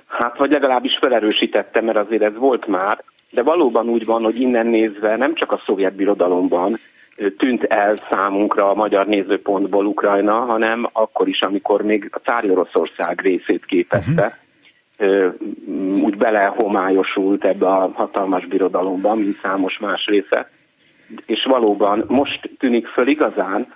[0.08, 4.66] Hát, vagy legalábbis felerősítette, mert azért ez volt már, de valóban úgy van, hogy innen
[4.66, 6.80] nézve nem csak a szovjet birodalomban,
[7.38, 13.22] tűnt el számunkra a magyar nézőpontból Ukrajna, hanem akkor is, amikor még a cári Oroszország
[13.22, 14.38] részét képezte,
[15.00, 15.34] uh-huh.
[16.04, 20.50] úgy belehomályosult ebbe a hatalmas birodalomba, mint számos más része.
[21.26, 23.74] És valóban most tűnik föl igazán,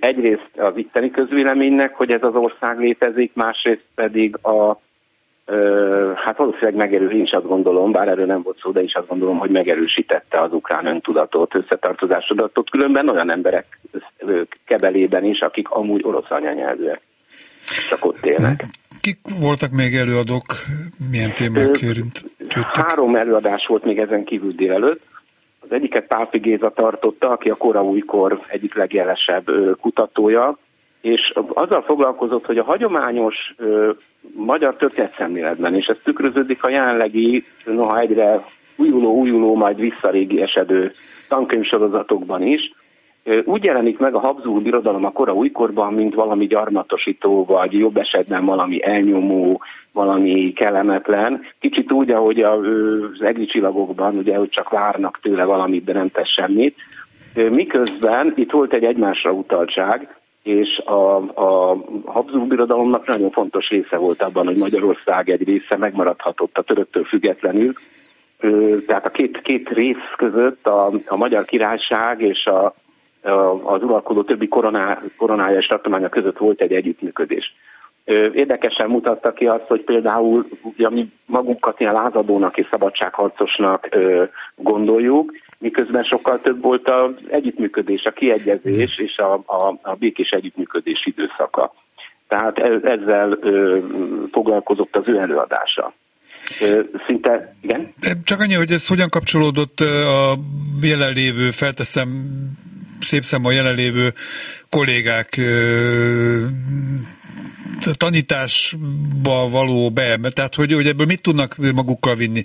[0.00, 4.78] egyrészt az itteni közvéleménynek, hogy ez az ország létezik, másrészt pedig a
[6.14, 9.08] Hát valószínűleg megerő, én is azt gondolom, bár erről nem volt szó, de is azt
[9.08, 13.78] gondolom, hogy megerősítette az ukrán öntudatot, összetartozásodatot, különben olyan emberek
[14.64, 17.00] kebelében is, akik amúgy orosz anyanyelvűek,
[17.88, 18.64] csak ott élnek.
[19.00, 20.44] Kik voltak még előadók,
[21.10, 22.22] milyen témák érint?
[22.72, 25.02] Három előadás volt még ezen kívül délelőtt.
[25.60, 30.58] Az egyiket Pálfi Géza tartotta, aki a kora újkor egyik legjelesebb kutatója,
[31.00, 33.90] és azzal foglalkozott, hogy a hagyományos ö,
[34.36, 38.44] magyar történetszemléletben, és ez tükröződik a jelenlegi, noha egyre
[38.76, 40.92] újuló, újuló, majd visszarégi esedő
[41.28, 42.72] tankönyvsorozatokban is,
[43.24, 47.96] ö, úgy jelenik meg a Habsburg birodalom a kora újkorban, mint valami gyarmatosító, vagy jobb
[47.96, 49.60] esetben valami elnyomó,
[49.92, 51.42] valami kellemetlen.
[51.60, 56.32] Kicsit úgy, ahogy az egri csillagokban, ugye, hogy csak várnak tőle valamit, de nem tesz
[56.32, 56.76] semmit.
[57.34, 64.22] Miközben itt volt egy egymásra utaltság, és a, a Habsburg birodalomnak nagyon fontos része volt
[64.22, 67.72] abban, hogy Magyarország egy része megmaradhatott a töröktől függetlenül.
[68.86, 72.74] Tehát a két, két rész között a, a Magyar Királyság és a,
[73.22, 77.54] a, az uralkodó többi koroná, koronája és tartománya között volt egy együttműködés.
[78.32, 83.88] Érdekesen mutatta ki azt, hogy például ugye, mi magunkat ilyen lázadónak és szabadságharcosnak
[84.56, 91.06] gondoljuk, miközben sokkal több volt az együttműködés, a kiegyezés és a, a, a békés együttműködés
[91.06, 91.74] időszaka.
[92.28, 93.78] Tehát ezzel ö,
[94.32, 95.92] foglalkozott az ő előadása.
[97.06, 97.94] Szinte, igen?
[98.24, 100.38] Csak annyi, hogy ez hogyan kapcsolódott a
[100.82, 102.08] jelenlévő, felteszem
[103.00, 104.12] szép szem a jelenlévő
[104.68, 105.40] kollégák
[107.96, 112.44] tanításba való be, tehát hogy, hogy ebből mit tudnak magukkal vinni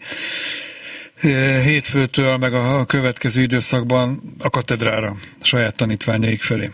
[1.64, 6.70] hétfőtől, meg a következő időszakban a katedrára, a saját tanítványaik felé?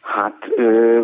[0.00, 1.00] Hát, ö,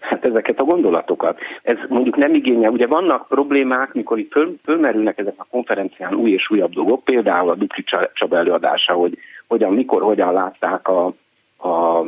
[0.00, 1.38] hát ezeket a gondolatokat.
[1.62, 6.30] Ez mondjuk nem igényel, ugye vannak problémák, mikor itt föl, fölmerülnek ezek a konferencián új
[6.30, 11.14] és újabb dolgok, például a Dukli Csaba előadása, hogy hogyan, mikor, hogyan látták a,
[11.56, 11.98] a,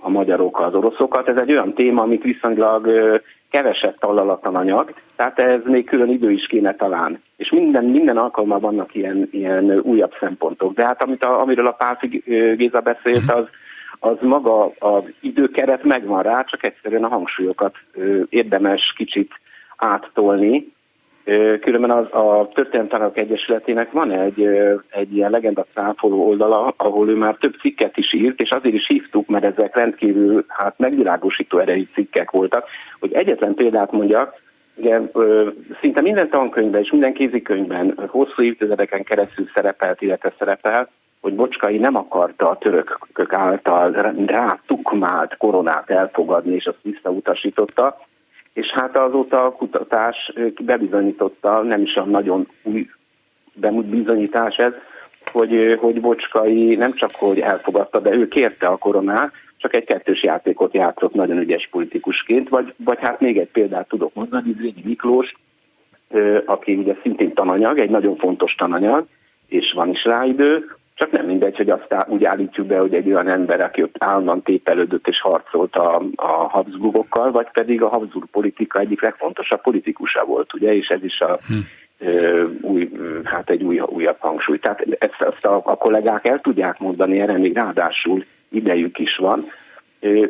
[0.00, 1.28] a magyarok az oroszokat.
[1.28, 2.86] Ez egy olyan téma, amit viszonylag
[3.50, 7.22] kevesebb tallalatlan anyag, tehát ez még külön idő is kéne talán.
[7.36, 10.74] És minden, minden alkalommal vannak ilyen, ilyen újabb szempontok.
[10.74, 12.22] De hát amit a, amiről a Pálfi
[12.56, 13.44] Géza beszélt, az,
[13.98, 17.74] az maga az időkeret megvan rá, csak egyszerűen a hangsúlyokat
[18.28, 19.32] érdemes kicsit
[19.76, 20.74] áttolni,
[21.60, 24.48] Különben az, a Történelemtanárok Egyesületének van egy,
[24.90, 28.86] egy ilyen legenda cáfoló oldala, ahol ő már több cikket is írt, és azért is
[28.86, 32.64] hívtuk, mert ezek rendkívül hát megvilágosító erejű cikkek voltak,
[33.00, 34.34] hogy egyetlen példát mondjak,
[34.76, 35.00] ugye,
[35.80, 40.88] szinte minden tankönyvben és minden kézikönyvben hosszú évtizedeken keresztül szerepelt, illetve szerepel,
[41.20, 47.96] hogy Bocskai nem akarta a törökök által rá tukmált koronát elfogadni, és azt visszautasította,
[48.56, 50.32] és hát azóta a kutatás
[50.64, 52.88] bebizonyította, nem is a nagyon új
[53.84, 54.72] bizonyítás ez,
[55.32, 60.22] hogy, hogy Bocskai nem csak hogy elfogadta, de ő kérte a koronát, csak egy kettős
[60.22, 65.34] játékot játszott nagyon ügyes politikusként, vagy, vagy hát még egy példát tudok mondani, Zrínyi Miklós,
[66.44, 69.06] aki ugye szintén tananyag, egy nagyon fontos tananyag,
[69.46, 73.06] és van is rá idő, csak nem mindegy, hogy azt úgy állítjuk be, hogy egy
[73.06, 78.26] olyan ember, aki ott állandóan tépelődött és harcolt a, a Habsburgokkal, vagy pedig a Habsburg
[78.26, 81.54] politika egyik legfontosabb politikusa volt, ugye, és ez is a, hm.
[81.98, 82.90] ö, új,
[83.24, 84.58] hát egy új, újabb hangsúly.
[84.58, 89.44] Tehát ezt, ezt a, a kollégák el tudják mondani, erre még ráadásul idejük is van.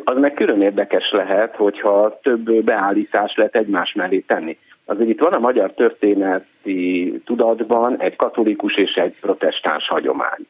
[0.04, 4.58] Az meg külön érdekes lehet, hogyha több beállítás lehet egymás mellé tenni.
[4.84, 10.46] Azért itt van a magyar történeti tudatban egy katolikus és egy protestáns hagyomány.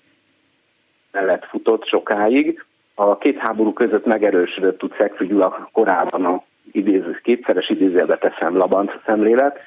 [1.16, 2.64] Mellett futott sokáig.
[2.94, 6.42] A két háború között megerősödött tud Szegfű Gyula korábban a
[6.72, 9.58] idéző, kétszeres idézőbe teszem Labanc szemlélet,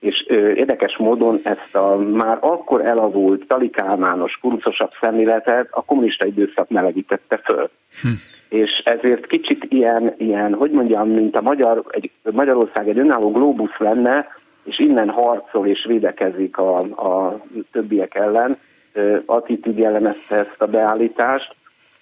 [0.00, 6.68] és ö, érdekes módon ezt a már akkor elavult, talikálmános, kuruszosabb szemléletet a kommunista időszak
[6.68, 7.70] melegítette föl.
[8.02, 8.08] Hm.
[8.48, 13.78] És ezért kicsit ilyen, ilyen, hogy mondjam, mint a Magyar, egy, Magyarország egy önálló globus
[13.78, 14.26] lenne,
[14.64, 17.40] és innen harcol és védekezik a, a
[17.72, 18.58] többiek ellen,
[19.26, 21.54] attitűd jellemezte ezt a beállítást,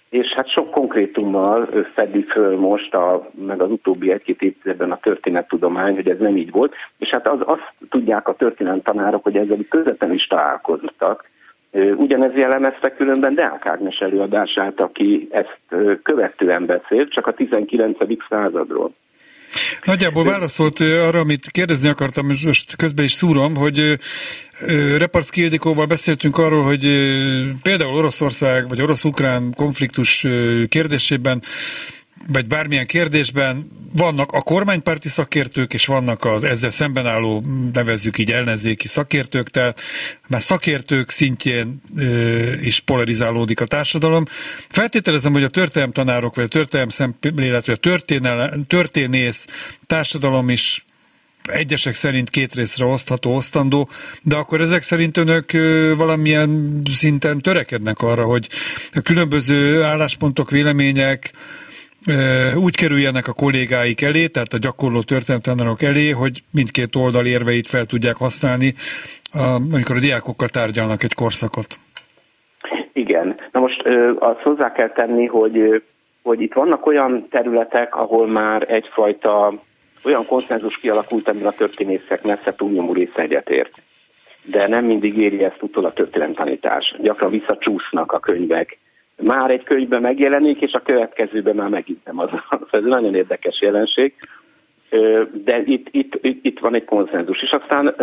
[0.09, 5.95] és hát sok konkrétummal fedi föl most, a, meg az utóbbi egy-két évtizedben a történettudomány,
[5.95, 9.57] hogy ez nem így volt, és hát az, azt tudják a történelem tanárok, hogy ezzel
[9.69, 11.29] közvetlen is találkoztak.
[11.95, 15.59] Ugyanez jellemezte különben Deák Ágnes előadását, aki ezt
[16.03, 17.97] követően beszélt, csak a 19.
[18.29, 18.91] századról.
[19.83, 23.99] Nagyjából válaszolt arra, amit kérdezni akartam, és most közben is szúrom, hogy
[24.97, 26.81] Reparszki Ildikóval beszéltünk arról, hogy
[27.61, 30.25] például Oroszország vagy orosz-ukrán konfliktus
[30.69, 31.41] kérdésében
[32.27, 37.43] vagy bármilyen kérdésben vannak a kormánypárti szakértők, és vannak az ezzel szemben álló,
[37.73, 39.81] nevezzük így ellenzéki szakértők, tehát
[40.27, 44.25] már szakértők szintjén ö, is polarizálódik a társadalom.
[44.67, 49.47] Feltételezem, hogy a történelem tanárok, vagy a történelem szemlélet, vagy a történész
[49.87, 50.85] társadalom is
[51.43, 53.89] egyesek szerint két részre osztható, osztandó,
[54.21, 55.51] de akkor ezek szerint önök
[55.97, 58.49] valamilyen szinten törekednek arra, hogy
[58.93, 61.31] a különböző álláspontok, vélemények,
[62.55, 67.85] úgy kerüljenek a kollégáik elé, tehát a gyakorló történetanárok elé, hogy mindkét oldal érveit fel
[67.85, 68.73] tudják használni,
[69.71, 71.79] amikor a diákokkal tárgyalnak egy korszakot.
[72.93, 73.35] Igen.
[73.51, 73.83] Na most
[74.19, 75.83] azt hozzá kell tenni, hogy,
[76.23, 79.53] hogy itt vannak olyan területek, ahol már egyfajta
[80.03, 83.81] olyan konszenzus kialakult, amiben a történészek messze túlnyomó része egyetért.
[84.43, 86.95] De nem mindig éri ezt utol a történelemtanítás.
[87.01, 88.77] Gyakran visszacsúsznak a könyvek,
[89.21, 92.29] már egy könyvben megjelenik, és a következőben már megint nem az.
[92.71, 94.13] Ez nagyon érdekes jelenség.
[95.31, 97.41] De itt, itt, itt, itt van egy konszenzus.
[97.41, 97.95] És aztán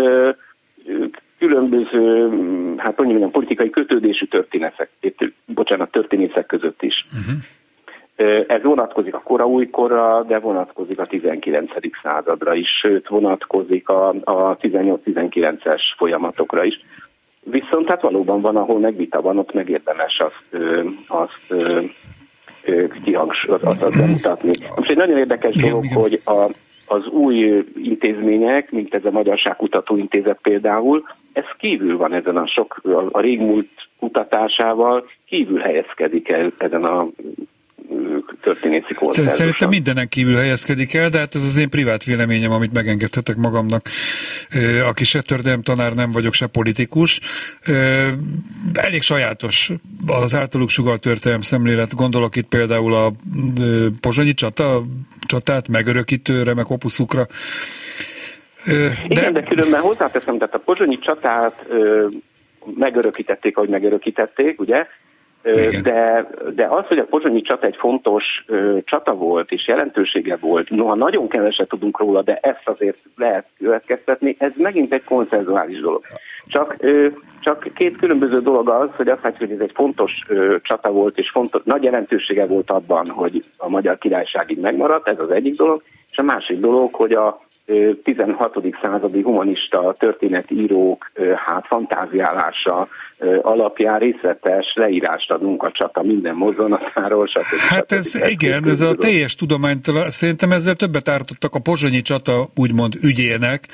[1.38, 2.30] különböző,
[2.76, 4.90] hát hogy mondjam, politikai kötődésű történetek,
[5.44, 7.06] bocsánat, történészek között is.
[7.12, 7.42] Uh-huh.
[8.46, 11.70] Ez vonatkozik a kora újkorra, de vonatkozik a 19.
[12.02, 16.84] századra is, sőt vonatkozik a, a 18-19-es folyamatokra is.
[17.50, 20.62] Viszont hát valóban van, ahol meg vita van, ott megérdemes azt,
[21.08, 21.54] azt
[23.04, 24.50] kihangsúlyozni, azt, azt bemutatni.
[24.76, 26.00] Most egy nagyon érdekes igen, dolog, igen.
[26.00, 26.50] hogy a,
[26.86, 32.80] az új intézmények, mint ez a Magyarságkutató Intézet például, ez kívül van ezen a sok,
[32.84, 33.68] a, a régmúlt
[33.98, 37.06] kutatásával, kívül helyezkedik el ezen a
[38.40, 39.36] történészi konszenzuson.
[39.36, 43.88] Szerintem mindenen kívül helyezkedik el, de hát ez az én privát véleményem, amit megengedhetek magamnak,
[44.86, 47.20] aki se történelem tanár nem vagyok, se politikus.
[48.72, 49.70] Elég sajátos
[50.06, 51.94] az általuk sugal történelem szemlélet.
[51.94, 53.12] Gondolok itt például a
[54.00, 54.84] pozsonyi csata,
[55.26, 57.26] csatát megörökítő remek opuszukra.
[58.64, 58.98] De...
[59.08, 61.66] Igen, de különben hozzáteszem, tehát a pozsonyi csatát
[62.74, 64.86] megörökítették, ahogy megörökítették, ugye,
[65.82, 70.70] de, de az, hogy a pozsonyi csata egy fontos ö, csata volt, és jelentősége volt,
[70.70, 76.02] noha nagyon keveset tudunk róla, de ezt azért lehet következtetni, ez megint egy konszenzuális dolog.
[76.46, 77.06] Csak, ö,
[77.40, 81.18] csak két különböző dolog az, hogy azt látjuk, hogy ez egy fontos ö, csata volt,
[81.18, 85.56] és fontos, nagy jelentősége volt abban, hogy a magyar királyság így megmaradt, ez az egyik
[85.56, 87.45] dolog, és a másik dolog, hogy a
[88.02, 88.58] 16.
[88.82, 91.10] századi humanista történetírók
[91.46, 92.88] hát fantáziálása
[93.42, 97.58] alapján részletes leírást adunk a csata minden mozzanatáról, stb.
[97.58, 98.28] Hát ez stb.
[98.28, 103.64] igen, ez a teljes tudományt, szerintem ezzel többet ártottak a pozsonyi csata úgymond ügyének,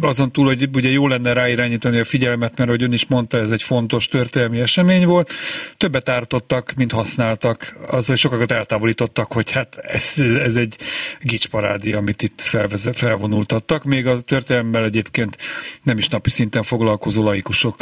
[0.00, 3.50] azon túl, hogy ugye jó lenne ráirányítani a figyelmet, mert hogy ön is mondta, ez
[3.50, 5.32] egy fontos történelmi esemény volt.
[5.76, 10.76] Többet ártottak, mint használtak, azzal sokakat eltávolítottak, hogy hát ez, ez egy
[11.20, 13.84] gicsparádi, amit itt felveze, felvonultattak.
[13.84, 15.36] Még a történelemmel egyébként
[15.82, 17.76] nem is napi szinten foglalkozó laikusok.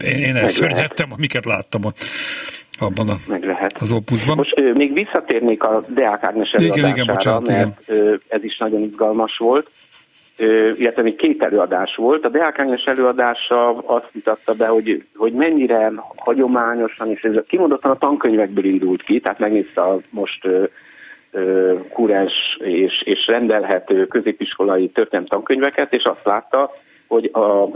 [0.00, 1.98] Én, én elszörnyedtem, amiket láttam ott
[2.78, 3.78] abban a, meg lehet.
[3.80, 4.36] az opuszban.
[4.36, 8.56] Most ö, még visszatérnék a Deák Ágnes előadására, igen, igen, bocsánat, mert Ö, ez is
[8.58, 9.70] nagyon izgalmas volt,
[10.78, 12.24] illetve még két előadás volt.
[12.24, 17.98] A Deák Ágnes előadása azt mutatta be, hogy, hogy mennyire hagyományosan, és ez kimondottan a
[17.98, 25.92] tankönyvekből indult ki, tehát megnézte a most ö, kúrens és, és rendelhető középiskolai történelmi tankönyveket,
[25.92, 26.70] és azt látta,
[27.06, 27.68] hogy a,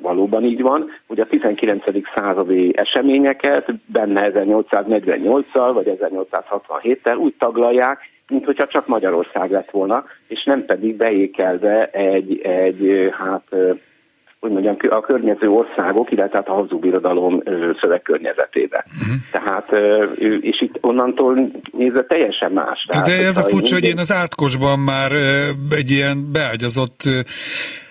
[0.00, 1.84] valóban így van, hogy a 19.
[2.14, 10.44] századi eseményeket benne 1848-szal vagy 1867-tel úgy taglalják, mint hogyha csak Magyarország lett volna, és
[10.44, 13.44] nem pedig beékelve egy, egy hát
[14.40, 17.42] hogy mondjam, a környező országok, illetve hát a hazugbirodalom
[17.80, 18.84] szövegkörnyezetébe.
[18.86, 19.16] Uh-huh.
[19.30, 19.72] Tehát,
[20.40, 22.86] és itt onnantól nézve teljesen más.
[22.88, 25.12] Tehát, De ez a furcsa, hogy én az átkosban már
[25.70, 27.02] egy ilyen beágyazott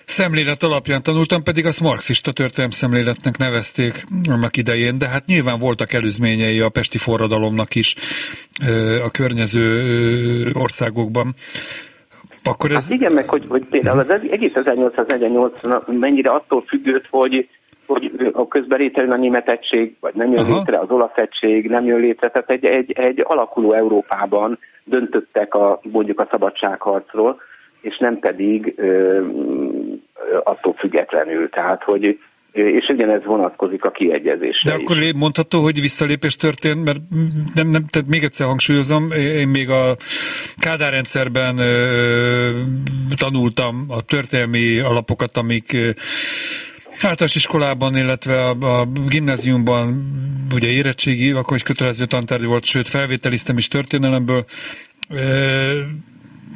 [0.09, 5.93] szemlélet alapján tanultam, pedig azt marxista történelm szemléletnek nevezték annak idején, de hát nyilván voltak
[5.93, 7.95] előzményei a pesti forradalomnak is
[9.05, 11.33] a környező országokban.
[12.43, 12.83] Akkor ez...
[12.83, 17.49] Hát igen, meg hogy, hogy például az egész 1848 mennyire attól függött, hogy
[17.85, 20.57] hogy a közben létrejön a német egység, vagy nem jön Aha.
[20.57, 25.79] létre az olasz egység, nem jön létre, tehát egy, egy, egy alakuló Európában döntöttek a,
[25.83, 27.41] mondjuk a szabadságharcról,
[27.81, 29.19] és nem pedig ö,
[30.43, 31.49] attól függetlenül.
[31.49, 32.19] Tehát, hogy
[32.51, 35.13] és ugyanez vonatkozik a kiegyezésre De akkor is.
[35.13, 36.99] mondható, hogy visszalépés történt, mert
[37.53, 39.95] nem, nem, tehát még egyszer hangsúlyozom, én még a
[40.57, 42.59] Kádár rendszerben ö,
[43.17, 45.89] tanultam a történelmi alapokat, amik ö,
[47.01, 50.11] általános iskolában, illetve a, a gimnáziumban
[50.53, 54.45] ugye érettségi, akkor egy kötelező tantárgy volt, sőt felvételiztem is történelemből.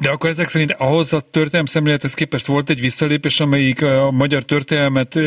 [0.02, 4.44] De akkor ezek szerint ahhoz a történelem szemlélethez képest volt egy visszalépés, amelyik a magyar
[4.44, 5.20] történelmet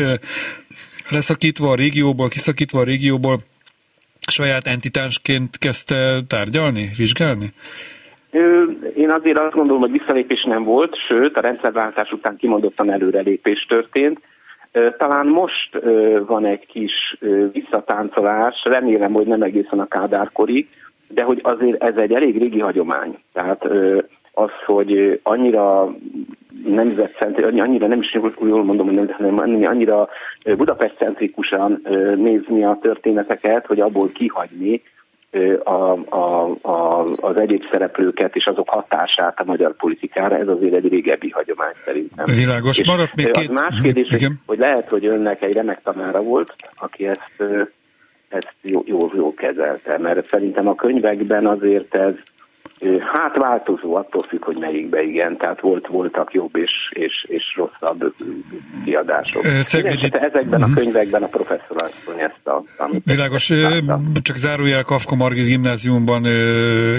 [1.09, 3.39] leszakítva a régióból, kiszakítva a régióból
[4.27, 7.53] saját entitásként kezdte tárgyalni, vizsgálni?
[8.95, 14.19] Én azért azt gondolom, hogy visszalépés nem volt, sőt a rendszerváltás után kimondottan előrelépés történt.
[14.97, 15.79] Talán most
[16.27, 17.17] van egy kis
[17.51, 20.67] visszatáncolás, remélem, hogy nem egészen a kádárkorig,
[21.07, 23.17] de hogy azért ez egy elég régi hagyomány.
[23.33, 23.67] Tehát
[24.37, 25.95] az, hogy annyira
[26.65, 30.09] nemzetcentrikus, annyira nem is jól mondom, hogy nem, hanem annyira
[30.43, 31.81] Budapest-centrikusan
[32.15, 34.81] nézni a történeteket, hogy abból kihagyni
[35.63, 40.87] a, a, a, az egyéb szereplőket és azok hatását a magyar politikára, ez azért egy
[40.87, 42.25] régebbi hagyomány szerintem.
[42.25, 43.51] Világos, maradt még két...
[43.51, 47.43] Más kérdés, hogy, hogy lehet, hogy önnek egy remek tanára volt, aki ezt,
[48.29, 52.13] ezt jól, jól, jól kezelte, mert szerintem a könyvekben azért ez
[53.13, 58.13] Hát változó, attól függ, hogy melyikbe igen, tehát volt, voltak jobb és, és, és rosszabb
[58.85, 59.45] kiadások.
[59.65, 60.09] Cegvidi...
[60.11, 60.75] Ezekben a mhm.
[60.75, 62.63] könyvekben a professzor asszony ezt a...
[63.03, 63.99] Világos, látta.
[64.21, 66.25] csak zárójel Kafka Margit gimnáziumban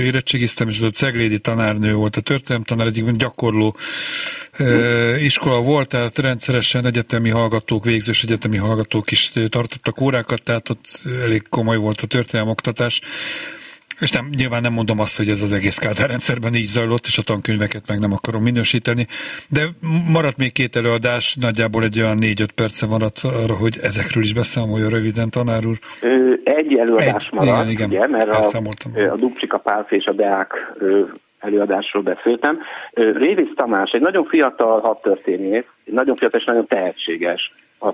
[0.01, 3.77] érettségiztem, és az a Ceglédi tanárnő volt a történelem tanár, egyik gyakorló
[5.21, 11.49] iskola volt, tehát rendszeresen egyetemi hallgatók, végzős egyetemi hallgatók is tartottak órákat, tehát ott elég
[11.49, 13.01] komoly volt a történelem oktatás.
[14.01, 17.19] És nem, nyilván nem mondom azt, hogy ez az egész Kádár rendszerben így zajlott, és
[17.19, 19.07] a tankönyveket meg nem akarom minősíteni,
[19.49, 19.69] de
[20.07, 24.89] maradt még két előadás, nagyjából egy olyan négy-öt perce maradt arra, hogy ezekről is beszámolja
[24.89, 25.79] röviden, tanár úr.
[26.45, 30.75] Egy előadás egy, maradt, igen, igen, ugye, mert a, a Dubcsika Pálf és a Deák
[31.39, 32.59] előadásról beszéltem.
[32.95, 37.53] Révész Tamás egy nagyon fiatal hadtörténész, nagyon fiatal és nagyon tehetséges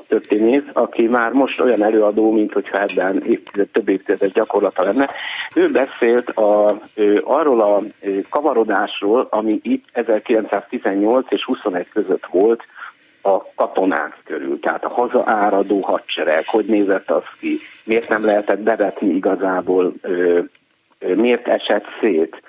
[0.09, 5.11] történész, aki már most olyan előadó, mint hogyha ebben évtized, több évtized gyakorlata lenne.
[5.55, 7.83] Ő beszélt a, ő, arról a
[8.31, 12.63] kavarodásról, ami itt 1918 és 21 között volt
[13.23, 19.15] a katonák körül, tehát a hazaáradó hadsereg, hogy nézett az ki, miért nem lehetett bevetni
[19.15, 19.93] igazából,
[20.99, 22.43] miért esett szét,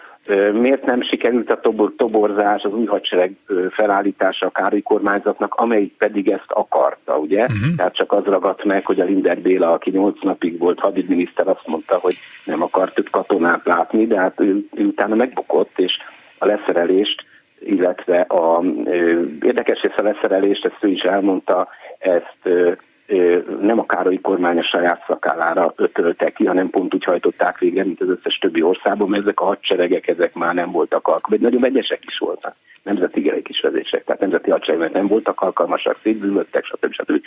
[0.53, 3.35] miért nem sikerült a tobor, toborzás, az új hadsereg
[3.69, 7.41] felállítása a Károly kormányzatnak, amelyik pedig ezt akarta, ugye?
[7.41, 7.75] Uh-huh.
[7.77, 11.67] Tehát csak az ragadt meg, hogy a Linder Béla, aki nyolc napig volt hadügyminiszter, azt
[11.67, 12.15] mondta, hogy
[12.45, 15.93] nem akart több katonát látni, de hát ő, ő utána megbukott, és
[16.39, 17.23] a leszerelést,
[17.59, 21.67] illetve a ö, érdekes része a leszerelést, ezt ő is elmondta,
[21.99, 22.71] ezt ö,
[23.61, 28.01] nem a Károlyi kormány a saját szakállára ötölte ki, hanem pont úgy hajtották végre, mint
[28.01, 31.61] az összes többi országban, mert ezek a hadseregek ezek már nem voltak alkalmasak, vagy nagyon
[31.61, 36.93] vegyesek is voltak, nemzeti is vezések, tehát nemzeti hadseregek nem voltak alkalmasak, szétbűnöttek, stb.
[36.93, 37.21] stb.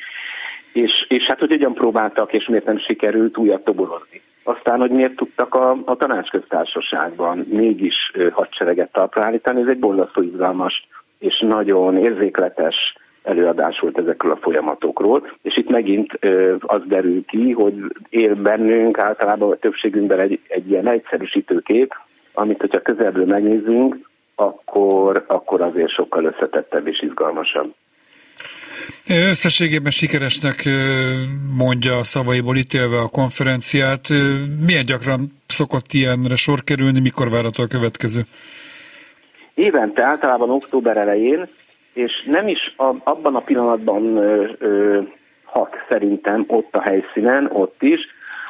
[0.72, 4.20] És, és hát, hogy hogyan próbáltak, és miért nem sikerült újat toborozni.
[4.42, 10.88] Aztán, hogy miért tudtak a, a tanácsköztársaságban mégis hadsereget talpra állítani, ez egy borzasztó izgalmas
[11.18, 12.96] és nagyon érzékletes
[13.28, 16.12] előadás volt ezekről a folyamatokról, és itt megint
[16.60, 17.74] az derül ki, hogy
[18.08, 21.94] él bennünk általában a többségünkben egy, egy ilyen egyszerűsítő kép,
[22.32, 27.74] amit hogyha közelből megnézzünk, akkor, akkor azért sokkal összetettebb és izgalmasabb.
[29.08, 30.68] Összességében sikeresnek
[31.56, 34.08] mondja a szavaiból ítélve a konferenciát.
[34.66, 38.20] Milyen gyakran szokott ilyenre sor kerülni, mikor várható a következő?
[39.54, 41.46] Évente, általában október elején,
[41.98, 45.00] és nem is a, abban a pillanatban ö, ö,
[45.44, 48.00] hat szerintem ott a helyszínen, ott is,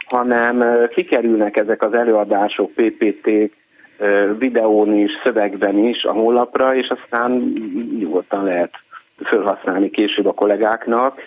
[0.07, 3.57] hanem ö, kikerülnek ezek az előadások, PPT-k,
[4.39, 7.53] videón is, szövegben is a honlapra, és aztán
[7.99, 8.71] nyugodtan lehet
[9.17, 11.21] felhasználni később a kollégáknak.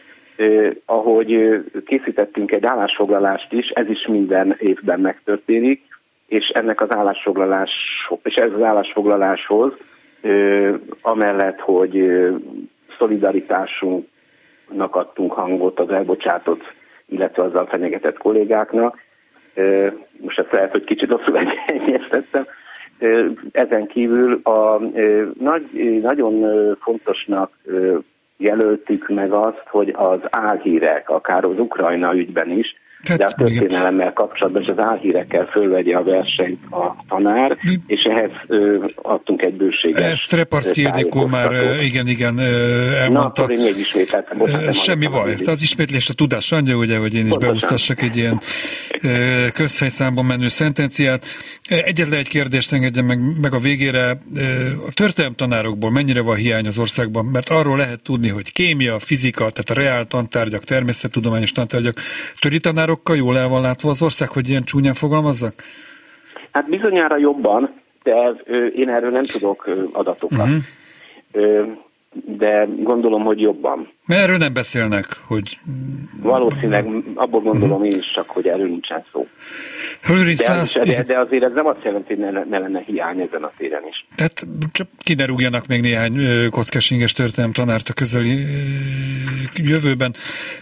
[0.86, 5.82] Ahogy készítettünk egy állásfoglalást is, ez is minden évben megtörténik,
[6.28, 7.72] és ennek az állásfoglalás,
[8.24, 9.74] és ez az állásfoglaláshoz
[11.02, 12.12] amellett, hogy
[12.98, 16.74] szolidaritásunknak adtunk hangot az elbocsátott,
[17.06, 18.98] illetve azzal fenyegetett kollégáknak.
[20.18, 22.44] Most ezt lehet, hogy kicsit rosszul egyeztettem.
[23.52, 24.80] Ezen kívül a
[25.40, 26.46] nagy, nagyon
[26.82, 27.58] fontosnak
[28.38, 34.14] jelöltük meg azt, hogy az álhírek, akár az Ukrajna ügyben is, tehát, de a történelemmel
[34.14, 37.80] kapcsolatban és az álhírekkel fölvegye a versenyt a tanár, Mi?
[37.88, 40.00] és ehhez ö, adtunk egy bőséget.
[40.00, 43.10] Ezt Reparszki Ildikó már igen, igen elmondta.
[43.10, 45.32] Na, akkor én Semmi baj.
[45.32, 48.42] Tehát az ismétlés a tudás anyja, ugye, hogy én is beosztassak egy ilyen
[49.54, 51.26] közhelyszámban menő szentenciát.
[51.68, 54.18] Egyetlen egy kérdést engedjen meg, meg a végére.
[54.88, 57.26] A történelem tanárokból mennyire van hiány az országban?
[57.26, 62.00] Mert arról lehet tudni, hogy kémia, fizika, tehát a reál tantárgyak, természettudományos tantárgyak,
[62.40, 65.54] töri tanárok határokkal jól el van látva az ország, hogy ilyen csúnyán fogalmazzak?
[66.52, 67.74] Hát bizonyára jobban,
[68.04, 68.14] de
[68.76, 70.40] én erről nem tudok adatokat.
[70.40, 71.68] Uh-huh.
[72.26, 73.90] De gondolom, hogy jobban.
[74.06, 75.58] Mert erről nem beszélnek, hogy...
[76.22, 76.86] Valószínűleg
[77.16, 77.94] abból gondolom uh-huh.
[77.94, 79.28] én is csak, hogy erről nincsen szó.
[80.08, 83.52] De, de, de azért ez nem azt jelenti, hogy ne, ne lenne hiány ezen a
[83.58, 84.06] téren is.
[84.16, 88.46] Tehát csak kiderúgjanak még néhány kockásinges történelem tanárt a közeli
[89.56, 90.14] jövőben.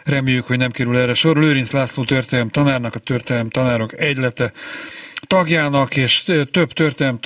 [0.04, 1.38] Reméljük, hogy nem kerül erre sor.
[1.38, 4.52] Lőrinc László történelem tanárnak, a történelem tanárok egylete
[5.28, 7.20] tagjának és több történelem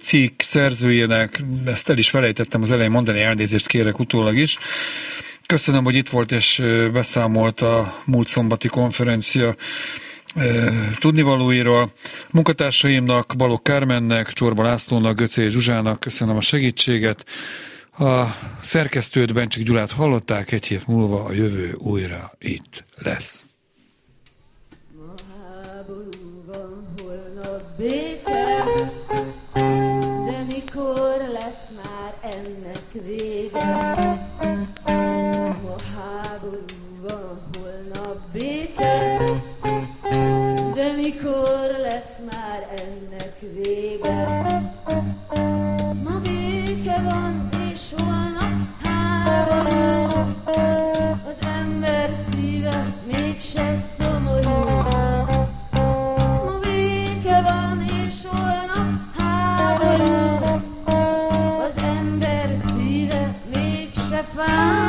[0.00, 4.58] cikk szerzőjének, ezt el is felejtettem az elején mondani, elnézést kérek utólag is.
[5.46, 9.54] Köszönöm, hogy itt volt és beszámolt a múlt szombati konferencia
[10.98, 11.92] tudnivalóiról.
[12.30, 17.26] Munkatársaimnak, Balok Kármennek, Csorba Lászlónak, Göcé Zsuzsának köszönöm a segítséget.
[17.98, 18.24] A
[18.62, 23.46] szerkesztőt Bencsik Gyulát hallották, egy hét múlva a jövő újra itt lesz.
[27.76, 28.64] béke,
[30.26, 34.11] de mikor lesz már ennek vége?
[43.50, 44.46] vége.
[46.02, 49.80] Ma béke van, és holnap háború.
[51.28, 54.58] Az ember szíve mégse szomorú.
[56.44, 60.14] Ma béke van, és holnap háború.
[61.58, 64.81] Az ember szíve mégse fáj.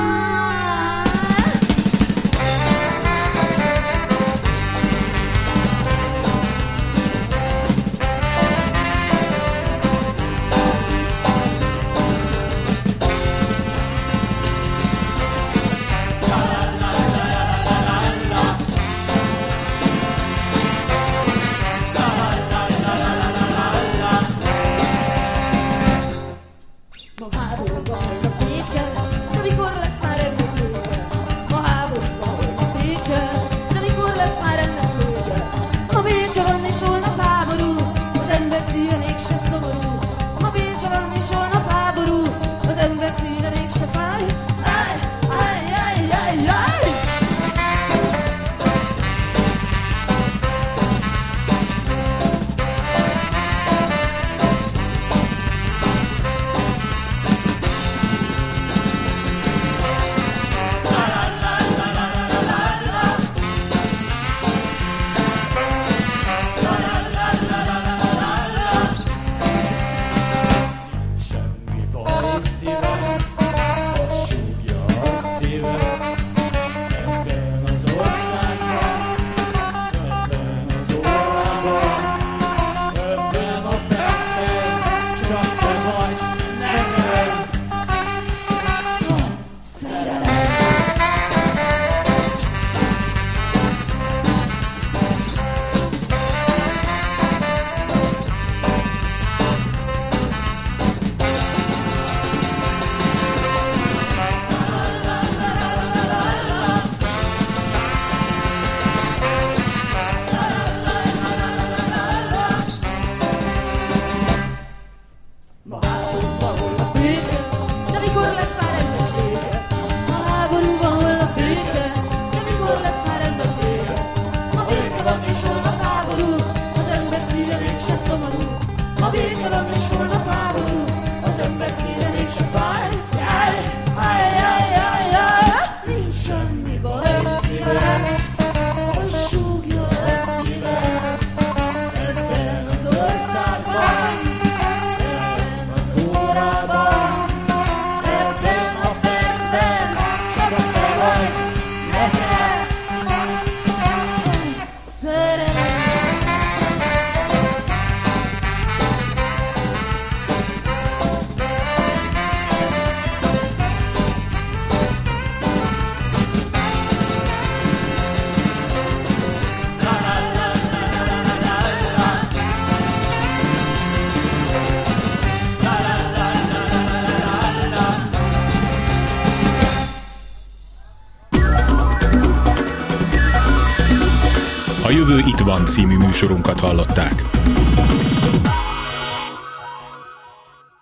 [186.13, 187.32] Műsorunkat hallották.